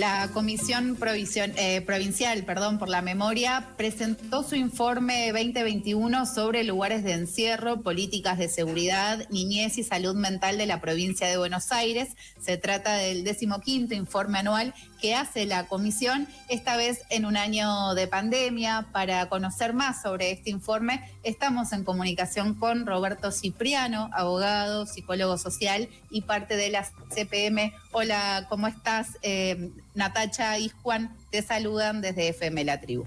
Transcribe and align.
La 0.00 0.30
Comisión 0.32 0.96
eh, 1.02 1.82
Provincial 1.82 2.44
perdón, 2.44 2.78
por 2.78 2.88
la 2.88 3.02
Memoria 3.02 3.68
presentó 3.76 4.42
su 4.42 4.54
informe 4.54 5.30
2021 5.30 6.24
sobre 6.24 6.64
lugares 6.64 7.04
de 7.04 7.12
encierro, 7.12 7.82
políticas 7.82 8.38
de 8.38 8.48
seguridad, 8.48 9.28
niñez 9.28 9.76
y 9.76 9.84
salud 9.84 10.14
mental 10.14 10.56
de 10.56 10.64
la 10.64 10.80
provincia 10.80 11.26
de 11.28 11.36
Buenos 11.36 11.70
Aires. 11.70 12.16
Se 12.40 12.56
trata 12.56 12.94
del 12.94 13.24
decimoquinto 13.24 13.92
informe 13.92 14.38
anual 14.38 14.72
que 15.02 15.14
hace 15.14 15.44
la 15.44 15.66
comisión, 15.66 16.28
esta 16.48 16.78
vez 16.78 17.02
en 17.10 17.26
un 17.26 17.36
año 17.36 17.94
de 17.94 18.06
pandemia. 18.06 18.86
Para 18.92 19.28
conocer 19.28 19.74
más 19.74 20.00
sobre 20.00 20.30
este 20.30 20.48
informe, 20.48 21.10
estamos 21.24 21.74
en 21.74 21.84
comunicación 21.84 22.54
con 22.54 22.86
Roberto 22.86 23.32
Cipriano, 23.32 24.08
abogado, 24.14 24.86
psicólogo 24.86 25.36
social 25.36 25.90
y 26.10 26.22
parte 26.22 26.56
de 26.56 26.70
la 26.70 26.86
CPM. 27.14 27.74
Hola, 27.92 28.46
¿cómo 28.48 28.66
estás? 28.66 29.18
Eh, 29.22 29.70
Natacha 30.00 30.58
y 30.58 30.70
Juan 30.70 31.14
te 31.30 31.42
saludan 31.42 32.00
desde 32.00 32.28
FM 32.28 32.64
La 32.64 32.80
Tribu. 32.80 33.04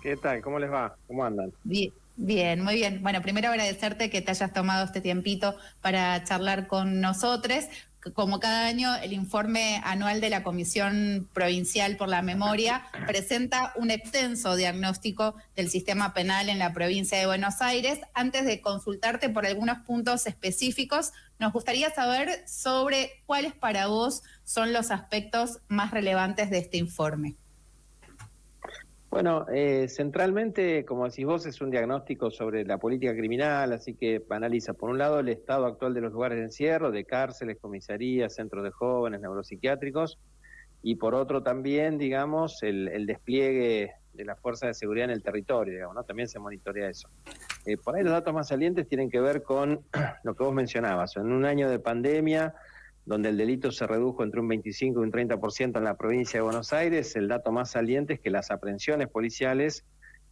¿Qué, 0.00 0.16
tal? 0.16 0.40
¿Cómo 0.40 0.60
les 0.60 0.70
va? 0.70 0.96
¿Cómo 1.08 1.24
andan? 1.24 1.52
Bien. 1.64 1.92
Bien, 2.14 2.62
muy 2.62 2.74
bien. 2.74 3.02
Bueno, 3.02 3.22
primero 3.22 3.48
agradecerte 3.48 4.10
que 4.10 4.20
te 4.20 4.30
hayas 4.30 4.52
tomado 4.52 4.84
este 4.84 5.00
tiempito 5.00 5.56
para 5.80 6.22
charlar 6.24 6.66
con 6.66 7.00
nosotros 7.00 7.64
como 8.14 8.40
cada 8.40 8.66
año, 8.66 8.94
el 8.96 9.12
informe 9.12 9.80
anual 9.84 10.20
de 10.20 10.30
la 10.30 10.42
Comisión 10.42 11.28
Provincial 11.32 11.96
por 11.96 12.08
la 12.08 12.20
Memoria 12.20 12.84
presenta 13.06 13.72
un 13.76 13.90
extenso 13.90 14.56
diagnóstico 14.56 15.36
del 15.54 15.70
sistema 15.70 16.12
penal 16.12 16.48
en 16.48 16.58
la 16.58 16.72
provincia 16.72 17.18
de 17.18 17.26
Buenos 17.26 17.60
Aires. 17.60 18.00
Antes 18.12 18.44
de 18.44 18.60
consultarte 18.60 19.28
por 19.28 19.46
algunos 19.46 19.78
puntos 19.78 20.26
específicos, 20.26 21.12
nos 21.38 21.52
gustaría 21.52 21.94
saber 21.94 22.42
sobre 22.48 23.22
cuáles 23.26 23.52
para 23.54 23.86
vos 23.86 24.22
son 24.44 24.72
los 24.72 24.90
aspectos 24.90 25.60
más 25.68 25.92
relevantes 25.92 26.50
de 26.50 26.58
este 26.58 26.78
informe. 26.78 27.36
Bueno, 29.12 29.44
eh, 29.52 29.88
centralmente, 29.88 30.86
como 30.86 31.06
decís 31.06 31.26
vos, 31.26 31.44
es 31.44 31.60
un 31.60 31.70
diagnóstico 31.70 32.30
sobre 32.30 32.64
la 32.64 32.78
política 32.78 33.14
criminal, 33.14 33.70
así 33.74 33.92
que 33.92 34.22
analiza, 34.30 34.72
por 34.72 34.88
un 34.88 34.96
lado, 34.96 35.20
el 35.20 35.28
estado 35.28 35.66
actual 35.66 35.92
de 35.92 36.00
los 36.00 36.14
lugares 36.14 36.38
de 36.38 36.44
encierro, 36.44 36.90
de 36.90 37.04
cárceles, 37.04 37.58
comisarías, 37.60 38.34
centros 38.34 38.64
de 38.64 38.70
jóvenes, 38.70 39.20
neuropsiquiátricos, 39.20 40.18
y 40.82 40.94
por 40.94 41.14
otro 41.14 41.42
también, 41.42 41.98
digamos, 41.98 42.62
el, 42.62 43.04
despliegue 43.04 43.92
de 44.14 44.24
las 44.24 44.40
fuerzas 44.40 44.68
de 44.68 44.74
seguridad 44.74 45.04
en 45.04 45.10
el 45.10 45.22
territorio, 45.22 45.74
digamos, 45.74 45.94
¿no? 45.94 46.04
También 46.04 46.26
se 46.26 46.38
monitorea 46.38 46.88
eso. 46.88 47.10
Eh, 47.66 47.76
por 47.76 47.94
ahí 47.94 48.02
los 48.02 48.12
datos 48.12 48.32
más 48.32 48.48
salientes 48.48 48.88
tienen 48.88 49.10
que 49.10 49.20
ver 49.20 49.42
con 49.42 49.82
lo 50.24 50.34
que 50.34 50.42
vos 50.42 50.54
mencionabas. 50.54 51.18
En 51.18 51.30
un 51.30 51.44
año 51.44 51.68
de 51.68 51.78
pandemia, 51.78 52.54
donde 53.04 53.30
el 53.30 53.36
delito 53.36 53.72
se 53.72 53.86
redujo 53.86 54.22
entre 54.22 54.40
un 54.40 54.48
25 54.48 55.00
y 55.00 55.02
un 55.02 55.12
30% 55.12 55.76
en 55.76 55.84
la 55.84 55.96
provincia 55.96 56.38
de 56.38 56.42
Buenos 56.42 56.72
Aires, 56.72 57.16
el 57.16 57.28
dato 57.28 57.50
más 57.50 57.70
saliente 57.70 58.14
es 58.14 58.20
que 58.20 58.30
las 58.30 58.50
aprehensiones 58.50 59.08
policiales 59.08 59.84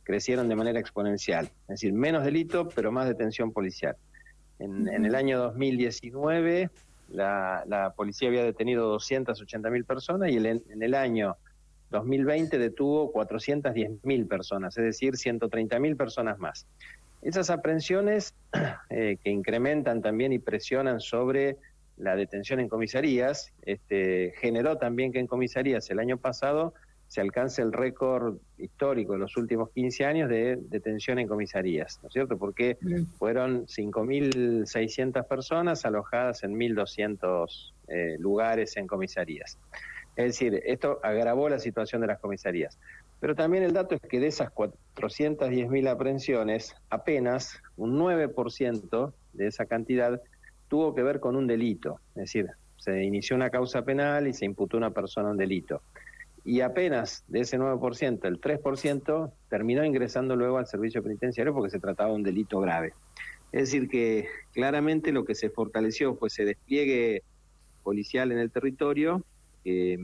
crecieron 0.04 0.48
de 0.48 0.56
manera 0.56 0.80
exponencial, 0.80 1.46
es 1.46 1.68
decir, 1.68 1.92
menos 1.92 2.24
delito, 2.24 2.68
pero 2.68 2.92
más 2.92 3.06
detención 3.06 3.52
policial. 3.52 3.96
En, 4.58 4.88
el 4.88 5.14
año 5.14 5.38
2019 5.38 6.70
la, 7.08 7.92
policía 7.96 8.28
había 8.28 8.44
detenido 8.44 8.86
280 8.88 9.70
mil 9.70 9.84
personas 9.84 10.30
y 10.30 10.36
en 10.36 10.82
el 10.82 10.94
año 10.94 11.36
2020 11.90 12.58
detuvo 12.58 13.10
410 13.12 14.04
mil 14.04 14.26
personas, 14.26 14.76
es 14.78 14.84
decir, 14.84 15.16
130 15.16 15.78
mil 15.80 15.96
personas 15.96 16.38
más. 16.38 16.66
Esas 17.22 17.50
aprehensiones 17.50 18.34
eh, 18.90 19.18
que 19.22 19.30
incrementan 19.30 20.00
también 20.00 20.32
y 20.32 20.38
presionan 20.38 21.00
sobre 21.00 21.58
la 22.00 22.16
detención 22.16 22.60
en 22.60 22.68
comisarías, 22.68 23.52
este, 23.62 24.32
generó 24.38 24.78
también 24.78 25.12
que 25.12 25.18
en 25.18 25.26
comisarías 25.26 25.90
el 25.90 25.98
año 25.98 26.16
pasado 26.16 26.74
se 27.06 27.20
alcance 27.20 27.60
el 27.60 27.72
récord 27.72 28.36
histórico 28.56 29.14
de 29.14 29.18
los 29.18 29.36
últimos 29.36 29.70
15 29.70 30.04
años 30.04 30.28
de 30.28 30.56
detención 30.56 31.18
en 31.18 31.26
comisarías, 31.26 31.98
¿no 32.02 32.08
es 32.08 32.12
cierto? 32.12 32.38
Porque 32.38 32.78
fueron 33.18 33.66
5.600 33.66 35.26
personas 35.26 35.84
alojadas 35.84 36.44
en 36.44 36.54
1.200 36.54 37.72
eh, 37.88 38.16
lugares 38.20 38.76
en 38.76 38.86
comisarías. 38.86 39.58
Es 40.14 40.24
decir, 40.24 40.62
esto 40.64 41.00
agravó 41.02 41.48
la 41.48 41.58
situación 41.58 42.00
de 42.00 42.06
las 42.06 42.20
comisarías. 42.20 42.78
Pero 43.18 43.34
también 43.34 43.64
el 43.64 43.72
dato 43.72 43.96
es 43.96 44.00
que 44.02 44.20
de 44.20 44.28
esas 44.28 44.50
410.000 44.50 45.88
aprehensiones, 45.88 46.76
apenas 46.90 47.60
un 47.76 47.98
9% 47.98 49.12
de 49.32 49.46
esa 49.46 49.66
cantidad 49.66 50.22
tuvo 50.70 50.94
que 50.94 51.02
ver 51.02 51.18
con 51.18 51.34
un 51.34 51.48
delito, 51.48 52.00
es 52.10 52.22
decir, 52.22 52.48
se 52.76 53.02
inició 53.02 53.34
una 53.34 53.50
causa 53.50 53.82
penal 53.82 54.28
y 54.28 54.32
se 54.32 54.44
imputó 54.44 54.76
una 54.76 54.92
persona 54.92 55.30
un 55.30 55.36
delito. 55.36 55.82
Y 56.44 56.60
apenas 56.60 57.24
de 57.26 57.40
ese 57.40 57.58
9%, 57.58 58.24
el 58.24 58.40
3% 58.40 59.32
terminó 59.50 59.84
ingresando 59.84 60.36
luego 60.36 60.58
al 60.58 60.68
servicio 60.68 61.02
penitenciario 61.02 61.52
porque 61.52 61.70
se 61.70 61.80
trataba 61.80 62.10
de 62.10 62.16
un 62.16 62.22
delito 62.22 62.60
grave. 62.60 62.94
Es 63.52 63.62
decir, 63.72 63.88
que 63.88 64.28
claramente 64.54 65.10
lo 65.12 65.24
que 65.24 65.34
se 65.34 65.50
fortaleció 65.50 66.14
fue 66.14 66.28
ese 66.28 66.44
despliegue 66.44 67.24
policial 67.82 68.30
en 68.30 68.38
el 68.38 68.52
territorio, 68.52 69.24
que 69.64 69.98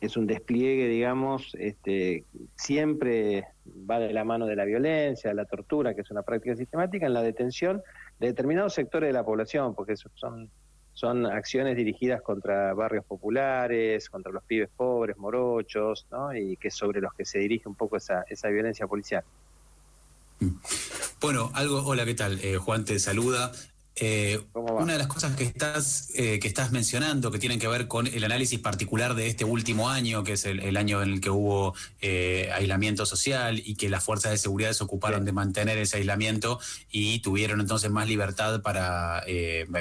es 0.00 0.16
un 0.16 0.28
despliegue, 0.28 0.86
digamos, 0.86 1.54
este, 1.58 2.24
siempre 2.54 3.44
va 3.90 3.98
de 3.98 4.12
la 4.12 4.24
mano 4.24 4.46
de 4.46 4.54
la 4.54 4.64
violencia, 4.64 5.30
de 5.30 5.34
la 5.34 5.46
tortura, 5.46 5.94
que 5.94 6.02
es 6.02 6.10
una 6.12 6.22
práctica 6.22 6.54
sistemática, 6.54 7.06
en 7.06 7.12
la 7.14 7.22
detención 7.22 7.82
de 8.18 8.28
determinados 8.28 8.74
sectores 8.74 9.08
de 9.08 9.12
la 9.12 9.24
población, 9.24 9.74
porque 9.74 9.94
son, 9.96 10.50
son 10.92 11.26
acciones 11.26 11.76
dirigidas 11.76 12.22
contra 12.22 12.72
barrios 12.74 13.04
populares, 13.04 14.08
contra 14.08 14.32
los 14.32 14.42
pibes 14.44 14.70
pobres, 14.74 15.16
morochos, 15.16 16.06
¿no? 16.10 16.34
y 16.34 16.56
que 16.56 16.70
sobre 16.70 17.00
los 17.00 17.12
que 17.14 17.24
se 17.24 17.38
dirige 17.38 17.68
un 17.68 17.74
poco 17.74 17.96
esa, 17.96 18.24
esa 18.28 18.48
violencia 18.48 18.86
policial. 18.86 19.24
Bueno, 21.20 21.50
algo, 21.54 21.82
hola, 21.84 22.04
¿qué 22.04 22.14
tal? 22.14 22.40
Eh, 22.42 22.56
Juan 22.56 22.84
te 22.84 22.98
saluda. 22.98 23.52
Eh, 23.98 24.38
una 24.52 24.92
de 24.92 24.98
las 24.98 25.06
cosas 25.06 25.34
que 25.36 25.44
estás, 25.44 26.10
eh, 26.14 26.38
que 26.38 26.46
estás 26.48 26.70
mencionando, 26.70 27.30
que 27.30 27.38
tienen 27.38 27.58
que 27.58 27.66
ver 27.66 27.88
con 27.88 28.06
el 28.06 28.24
análisis 28.24 28.60
particular 28.60 29.14
de 29.14 29.26
este 29.26 29.46
último 29.46 29.88
año, 29.88 30.22
que 30.22 30.32
es 30.32 30.44
el, 30.44 30.76
año 30.76 31.02
en 31.02 31.14
el 31.14 31.20
que 31.22 31.30
hubo 31.30 31.74
eh, 32.02 32.50
aislamiento 32.52 33.06
social 33.06 33.62
y 33.64 33.74
que 33.74 33.88
las 33.88 34.04
fuerzas 34.04 34.32
de 34.32 34.38
seguridad 34.38 34.74
se 34.74 34.84
ocuparon 34.84 35.24
de 35.24 35.32
mantener 35.32 35.78
ese 35.78 35.96
aislamiento 35.96 36.60
y 36.90 37.20
tuvieron 37.20 37.58
entonces 37.58 37.90
más 37.90 38.06
libertad 38.06 38.60
para, 38.60 39.24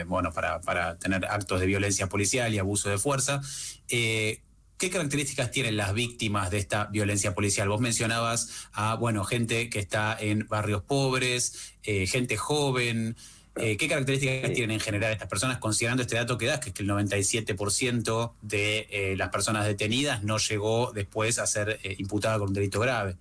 bueno, 0.08 0.32
para, 0.32 0.62
para 0.62 0.98
tener 0.98 1.26
actos 1.26 1.60
de 1.60 1.66
violencia 1.66 2.08
policial 2.08 2.54
y 2.54 2.60
abuso 2.60 2.90
de 2.90 2.98
fuerza. 2.98 3.42
¿Qué 3.90 4.90
características 4.90 5.52
tienen 5.52 5.76
las 5.76 5.94
víctimas 5.94 6.52
de 6.52 6.60
esta 6.60 6.86
violencia 6.86 7.34
policial? 7.34 7.68
Vos 7.68 7.82
mencionabas 7.82 8.70
a, 8.72 8.96
bueno, 8.96 9.26
gente 9.26 9.70
que 9.70 9.80
está 9.80 10.18
en 10.18 10.48
barrios 10.48 10.84
pobres, 10.84 11.74
gente 11.84 12.38
joven, 12.38 13.18
eh, 13.58 13.78
¿Qué 13.78 13.88
características 13.88 14.52
tienen 14.52 14.72
en 14.72 14.80
general 14.82 15.14
estas 15.14 15.30
personas, 15.30 15.60
considerando 15.60 16.02
este 16.02 16.18
dato 16.18 16.38
que 16.38 16.46
das, 16.46 16.60
que 16.60 16.70
es 16.70 16.76
que 16.76 16.84
el 16.84 16.90
97% 16.90 18.34
de 18.42 18.88
eh, 18.90 19.16
las 19.16 19.30
personas 19.30 19.66
detenidas 19.66 20.24
no 20.24 20.38
llegó 20.38 20.92
después 20.92 21.40
a 21.40 21.48
ser 21.48 21.80
eh, 21.84 21.96
imputada 21.98 22.38
con 22.38 22.50
un 22.50 22.54
delito 22.54 22.82
grave? 22.82 23.16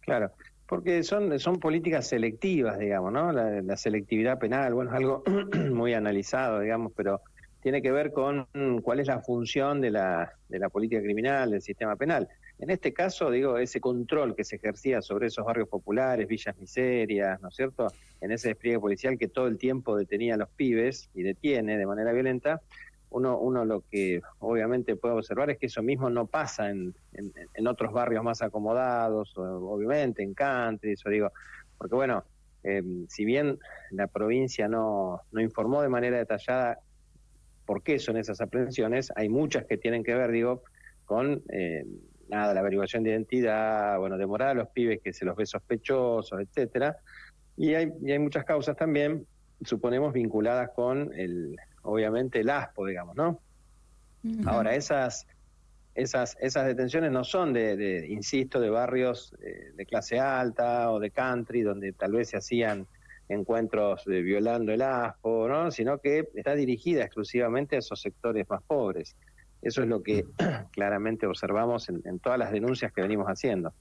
Claro, 0.00 0.32
porque 0.66 1.02
son, 1.02 1.38
son 1.40 1.58
políticas 1.58 2.08
selectivas, 2.08 2.78
digamos, 2.78 3.10
¿no? 3.10 3.32
La, 3.32 3.76
selectividad 3.78 4.38
penal, 4.38 4.74
bueno, 4.74 4.90
es 4.90 4.96
algo 4.96 5.22
muy 5.70 5.94
analizado, 5.94 6.60
digamos, 6.60 6.92
pero 6.94 7.22
tiene 7.62 7.80
que 7.80 7.92
ver 7.92 8.12
con 8.12 8.46
cuál 8.82 9.00
es 9.00 9.06
la 9.06 9.20
función 9.20 9.80
de 9.80 9.92
la, 9.92 10.32
de 10.48 10.58
la 10.58 10.68
política 10.68 11.00
criminal, 11.00 11.50
del 11.50 11.62
sistema 11.62 11.96
penal. 11.96 12.28
En 12.60 12.68
este 12.68 12.92
caso, 12.92 13.30
digo, 13.30 13.56
ese 13.56 13.80
control 13.80 14.36
que 14.36 14.44
se 14.44 14.56
ejercía 14.56 15.00
sobre 15.00 15.28
esos 15.28 15.46
barrios 15.46 15.66
populares, 15.68 16.28
villas 16.28 16.56
miserias, 16.58 17.40
¿no 17.40 17.48
es 17.48 17.56
cierto? 17.56 17.88
En 18.20 18.32
ese 18.32 18.48
despliegue 18.48 18.78
policial 18.78 19.16
que 19.16 19.28
todo 19.28 19.46
el 19.46 19.56
tiempo 19.56 19.96
detenía 19.96 20.34
a 20.34 20.36
los 20.36 20.50
pibes 20.50 21.08
y 21.14 21.22
detiene 21.22 21.78
de 21.78 21.86
manera 21.86 22.12
violenta, 22.12 22.60
uno, 23.08 23.38
uno 23.38 23.64
lo 23.64 23.82
que 23.90 24.20
obviamente 24.40 24.94
puede 24.94 25.14
observar 25.14 25.50
es 25.50 25.58
que 25.58 25.66
eso 25.66 25.82
mismo 25.82 26.10
no 26.10 26.26
pasa 26.26 26.68
en, 26.68 26.94
otros 27.66 27.92
barrios 27.92 28.22
más 28.22 28.42
acomodados, 28.42 29.32
obviamente, 29.36 30.22
en 30.22 30.34
country, 30.34 30.92
eso 30.92 31.08
digo, 31.08 31.32
porque 31.78 31.94
bueno, 31.94 32.24
si 33.08 33.24
bien 33.24 33.58
la 33.90 34.06
provincia 34.06 34.68
no, 34.68 35.22
no 35.32 35.40
informó 35.40 35.80
de 35.80 35.88
manera 35.88 36.18
detallada 36.18 36.78
por 37.64 37.82
qué 37.82 37.98
son 37.98 38.18
esas 38.18 38.40
aprehensiones, 38.42 39.10
hay 39.16 39.30
muchas 39.30 39.64
que 39.64 39.78
tienen 39.78 40.04
que 40.04 40.14
ver, 40.14 40.30
digo, 40.30 40.62
con 41.06 41.42
nada, 42.30 42.54
la 42.54 42.60
averiguación 42.60 43.02
de 43.02 43.10
identidad, 43.10 43.98
bueno, 43.98 44.16
demorar 44.16 44.48
a 44.48 44.54
los 44.54 44.68
pibes 44.68 45.00
que 45.02 45.12
se 45.12 45.24
los 45.24 45.36
ve 45.36 45.46
sospechosos, 45.46 46.40
etcétera. 46.40 46.96
Y 47.56 47.74
hay, 47.74 47.92
y 48.02 48.12
hay 48.12 48.18
muchas 48.18 48.44
causas 48.44 48.76
también, 48.76 49.26
suponemos, 49.62 50.12
vinculadas 50.12 50.70
con 50.70 51.12
el, 51.14 51.56
obviamente, 51.82 52.40
el 52.40 52.50
ASPO, 52.50 52.86
digamos, 52.86 53.16
¿no? 53.16 53.40
Ahora, 54.46 54.74
esas, 54.74 55.26
esas, 55.94 56.36
esas 56.40 56.66
detenciones 56.66 57.10
no 57.10 57.24
son 57.24 57.52
de, 57.52 58.06
insisto, 58.08 58.60
de 58.60 58.70
barrios 58.70 59.34
eh, 59.42 59.72
de 59.74 59.86
clase 59.86 60.18
alta 60.18 60.90
o 60.90 61.00
de 61.00 61.10
country, 61.10 61.62
donde 61.62 61.92
tal 61.92 62.12
vez 62.12 62.30
se 62.30 62.36
hacían 62.36 62.86
encuentros 63.28 64.04
de 64.04 64.22
violando 64.22 64.72
el 64.72 64.82
ASPO, 64.82 65.48
¿no? 65.48 65.70
sino 65.70 65.98
que 65.98 66.28
está 66.34 66.54
dirigida 66.54 67.04
exclusivamente 67.04 67.76
a 67.76 67.78
esos 67.78 68.00
sectores 68.00 68.48
más 68.48 68.62
pobres. 68.62 69.16
Eso 69.62 69.82
es 69.82 69.88
lo 69.88 70.02
que 70.02 70.24
claramente 70.72 71.26
observamos 71.26 71.88
en, 71.88 72.18
todas 72.18 72.38
las 72.38 72.52
denuncias 72.52 72.92
que 72.92 73.02
venimos 73.02 73.26
haciendo. 73.26 73.72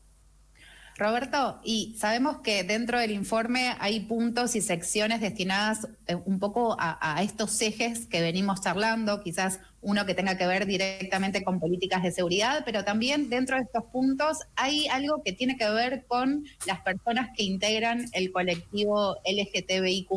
Roberto, 0.97 1.61
y 1.63 1.95
sabemos 1.97 2.39
que 2.39 2.65
dentro 2.65 2.99
del 2.99 3.11
informe 3.11 3.73
hay 3.79 4.01
puntos 4.01 4.57
y 4.57 4.61
secciones 4.61 5.21
destinadas 5.21 5.87
eh, 6.07 6.15
un 6.15 6.39
poco 6.39 6.75
a, 6.77 7.23
estos 7.23 7.61
ejes 7.61 8.05
que 8.05 8.21
venimos 8.21 8.59
charlando, 8.59 9.21
quizás 9.21 9.61
uno 9.79 10.05
que 10.05 10.13
tenga 10.13 10.37
que 10.37 10.45
ver 10.45 10.65
directamente 10.65 11.41
con 11.41 11.61
políticas 11.61 12.03
de 12.03 12.11
seguridad, 12.11 12.63
pero 12.65 12.83
también 12.83 13.29
dentro 13.29 13.55
de 13.55 13.61
estos 13.61 13.85
puntos 13.85 14.39
hay 14.57 14.87
algo 14.89 15.23
que 15.23 15.31
tiene 15.31 15.55
que 15.55 15.69
ver 15.69 16.03
con 16.05 16.43
las 16.67 16.81
personas 16.81 17.29
que 17.33 17.43
integran 17.43 18.03
el 18.11 18.33
colectivo 18.33 19.15
LGTBIQ. 19.23 20.09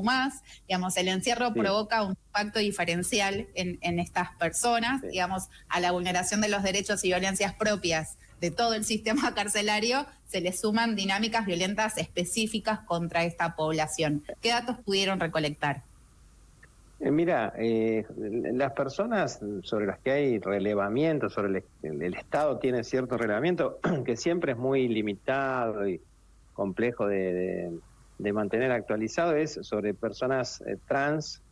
Digamos, 0.67 0.97
el 0.97 1.07
encierro 1.07 1.55
provoca 1.55 2.03
un 2.03 2.17
impacto 2.33 2.61
diferencial 2.61 3.47
en, 3.55 4.01
estas 4.01 4.35
personas, 4.37 5.03
digamos, 5.03 5.49
a 5.69 5.81
la 5.81 5.93
vulneración 5.93 6.41
de 6.41 6.49
los 6.49 6.63
derechos 6.63 7.05
y 7.05 7.09
violencias 7.09 7.53
propias 7.55 8.17
de 8.41 8.51
todo 8.51 8.73
el 8.75 8.85
sistema 8.93 9.35
carcelario, 9.35 10.07
se 10.29 10.41
le 10.41 10.53
suman 10.53 10.97
dinámicas 10.97 11.45
violentas 11.45 11.99
específicas 11.99 12.81
contra 12.81 13.25
esta 13.25 13.55
población. 13.55 14.23
¿Qué 14.41 14.49
datos 14.49 14.79
pudieron 14.79 15.21
recolectar? 15.21 15.83
Eh, 17.01 17.11
mira, 17.11 17.53
eh, 17.59 18.07
las 18.17 18.73
personas 18.73 19.41
sobre 19.63 19.87
las 19.87 19.99
que 19.99 20.13
hay 20.13 20.39
relevamiento, 20.39 21.29
sobre 21.29 21.65
el, 21.83 22.15
Estado 22.15 22.59
tiene 22.59 22.83
cierto 22.83 23.19
relevamiento, 23.19 23.79
que 24.07 24.17
siempre 24.17 24.53
es 24.53 24.59
muy 24.59 24.89
limitado 24.89 25.87
y 25.87 26.01
complejo 26.55 27.07
de, 27.07 27.73
mantener 28.31 28.71
actualizado, 28.71 29.35
es 29.35 29.59
sobre 29.63 29.95
personas 29.95 30.61
eh, 30.67 30.77
trans, 30.87 31.43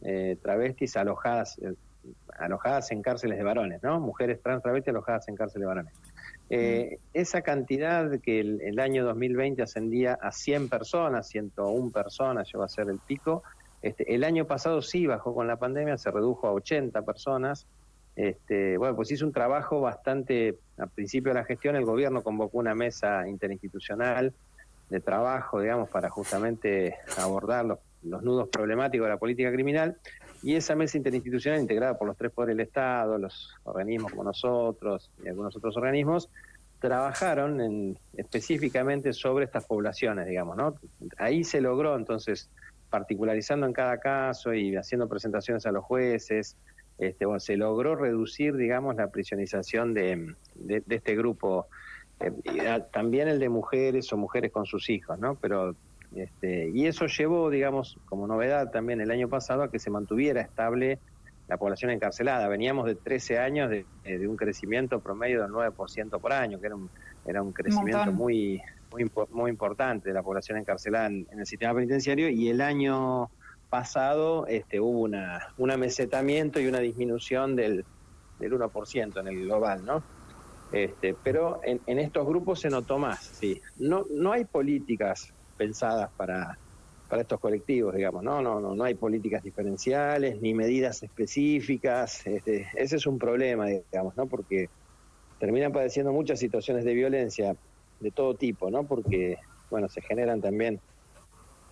travestis 0.43 0.97
alojadas, 0.97 1.59
alojadas 2.39 2.93
en 2.93 3.01
cárceles 3.03 3.39
de 3.39 3.45
varones, 3.45 3.83
¿no? 3.83 3.99
Mujeres 3.99 4.41
trans 4.43 4.63
travestis 4.63 4.91
alojadas 4.91 5.27
en 5.29 5.37
cárceles 5.37 5.63
de 5.63 5.67
varones. 5.67 5.95
esa 7.15 7.41
cantidad 7.43 8.21
que 8.21 8.41
el, 8.41 8.61
el, 8.61 8.79
año 8.79 9.05
2020 9.05 9.63
ascendía 9.63 10.19
a 10.21 10.31
100 10.31 10.69
personas, 10.69 11.29
101 11.29 11.91
personas, 11.91 12.47
llegó 12.53 12.65
a 12.65 12.69
ser 12.69 12.91
el 12.91 12.99
pico, 12.99 13.43
este, 13.83 14.15
el 14.15 14.25
año 14.25 14.47
pasado 14.47 14.83
sí 14.83 15.07
bajó 15.07 15.35
con 15.35 15.47
la 15.47 15.57
pandemia, 15.57 15.97
se 15.97 16.11
redujo 16.11 16.47
a 16.47 16.53
80 16.53 17.03
personas. 17.03 17.67
Este, 18.17 18.77
bueno, 18.77 18.97
pues 18.97 19.11
hizo 19.13 19.25
un 19.25 19.33
trabajo 19.33 19.81
bastante, 19.81 20.59
al 20.77 20.91
principio 20.91 21.33
de 21.33 21.41
la 21.41 21.45
gestión 21.45 21.77
el 21.77 21.85
gobierno 21.85 22.23
convocó 22.23 22.59
una 22.59 22.75
mesa 22.75 23.27
interinstitucional 23.29 24.35
de 24.91 25.01
trabajo, 25.01 25.61
digamos, 25.61 25.89
para 25.89 26.09
justamente 26.11 26.97
abordar 27.17 27.65
los, 27.65 27.79
nudos 28.03 28.49
problemáticos 28.49 29.07
de 29.07 29.11
la 29.11 29.19
política 29.19 29.53
criminal. 29.53 29.97
Y 30.43 30.57
esa 30.57 30.75
mesa 30.75 30.97
interinstitucional, 30.97 31.61
integrada 31.61 31.99
por 31.99 32.09
los 32.09 32.17
tres 32.17 32.33
poderes 32.33 32.57
del 32.57 32.67
Estado, 32.67 33.19
los 33.19 33.55
organismos 33.65 34.11
como 34.11 34.25
nosotros 34.25 35.11
y 35.23 35.29
algunos 35.29 35.55
otros 35.57 35.77
organismos, 35.77 36.31
trabajaron 36.81 37.61
en, 37.61 37.99
específicamente 38.17 39.13
sobre 39.13 39.45
estas 39.45 39.67
poblaciones, 39.67 40.27
digamos, 40.27 40.57
¿no? 40.57 40.77
Ahí 41.19 41.45
se 41.45 41.61
logró 41.61 41.95
entonces 41.95 42.51
particularizando 42.89 43.67
en 43.67 43.73
cada 43.73 43.99
caso 43.99 44.53
y 44.55 44.75
haciendo 44.77 45.09
presentaciones 45.09 45.67
a 45.67 45.73
los 45.73 45.85
jueces, 45.85 46.57
este, 47.01 47.25
se 47.39 47.57
logró 47.57 47.97
reducir, 47.97 48.57
digamos, 48.57 48.95
la 48.97 49.11
prisionización 49.11 49.95
de, 49.95 50.35
este 50.89 51.17
grupo, 51.17 51.67
eh, 52.21 52.83
también 52.93 53.29
el 53.29 53.39
de 53.39 53.49
mujeres 53.49 54.13
o 54.13 54.17
mujeres 54.17 54.53
con 54.53 54.67
sus 54.67 54.91
hijos, 54.91 55.19
¿no? 55.19 55.37
Pero, 55.37 55.75
este, 56.15 56.71
y 56.71 56.87
eso 56.87 57.07
llevó, 57.07 57.51
digamos, 57.51 57.97
como 58.07 58.27
novedad 58.27 58.71
también 58.71 59.01
el 59.01 59.11
año 59.11 59.29
pasado 59.29 59.63
a 59.63 59.71
que 59.71 59.79
se 59.79 59.91
mantuviera 59.91 60.41
estable 60.41 60.99
la 61.49 61.57
población 61.57 61.91
encarcelada. 61.91 62.47
Veníamos 62.49 62.87
de 62.87 62.95
13 62.95 63.39
años 63.39 63.71
de, 63.71 63.85
un 64.29 64.37
crecimiento 64.37 65.01
promedio 65.01 65.43
del 65.43 65.51
9% 65.51 66.21
por 66.21 66.33
año, 66.33 66.61
que 66.61 66.67
era 66.67 66.77
un, 66.77 66.91
era 67.27 67.43
un 67.43 67.53
crecimiento 67.53 68.13
muy 68.13 68.63
muy, 68.93 69.11
muy 69.31 69.51
importante 69.51 70.09
de 70.09 70.15
la 70.15 70.23
población 70.23 70.59
encarcelada 70.59 71.07
en, 71.07 71.27
el 71.31 71.47
sistema 71.47 71.75
penitenciario 71.75 72.29
y 72.29 72.49
el 72.49 72.61
año 72.61 73.31
pasado 73.69 74.47
este, 74.47 74.81
hubo 74.81 75.01
una, 75.01 75.49
un 75.59 75.71
amesetamiento 75.71 76.61
y 76.61 76.67
una 76.67 76.81
disminución 76.81 77.55
del, 77.55 77.85
del 78.39 78.53
1% 78.53 79.21
en 79.21 79.29
el 79.29 79.45
global, 79.45 79.85
¿no? 79.85 80.03
Este, 80.73 81.15
pero 81.23 81.61
en, 81.65 81.81
en, 81.87 81.99
estos 81.99 82.27
grupos 82.27 82.61
se 82.61 82.71
notó 82.71 82.99
más, 82.99 83.21
sí. 83.21 83.61
No, 83.79 84.05
no 84.11 84.33
hay 84.33 84.45
políticas 84.45 85.33
pensadas 85.57 86.11
para, 86.17 86.59
para 87.11 87.23
estos 87.23 87.41
colectivos, 87.41 87.95
digamos, 87.95 88.23
¿no? 88.23 88.41
No, 88.41 88.61
no, 88.61 88.75
no 88.77 88.85
hay 88.85 88.95
políticas 88.95 89.43
diferenciales 89.43 90.41
ni 90.41 90.55
medidas 90.55 91.03
específicas. 91.03 92.25
Este, 92.25 92.69
ese 92.75 92.97
es 92.97 93.07
un 93.07 93.19
problema, 93.19 93.67
digamos, 93.67 94.17
¿no? 94.17 94.27
Porque 94.27 94.69
terminan 95.41 95.73
padeciendo 95.73 96.13
muchas 96.13 96.39
situaciones 96.39 96.85
de 96.85 96.95
violencia 96.95 97.57
de 97.99 98.11
todo 98.13 98.35
tipo, 98.35 98.71
¿no? 98.71 98.85
Porque, 98.85 99.39
bueno, 99.71 99.89
se 99.89 100.01
generan 100.03 100.41
también 100.41 100.81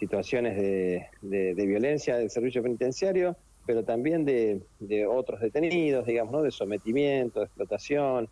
situaciones 0.00 0.56
de, 0.56 1.06
de, 1.23 1.67
violencia 1.67 2.17
del 2.17 2.31
servicio 2.31 2.62
penitenciario, 2.62 3.37
pero 3.65 3.85
también 3.85 4.25
de, 4.25 4.61
de, 4.81 5.06
otros 5.06 5.41
detenidos, 5.41 6.06
digamos, 6.06 6.33
¿no? 6.33 6.43
De 6.43 6.50
sometimiento, 6.50 7.41
de 7.41 7.47
explotación. 7.47 8.29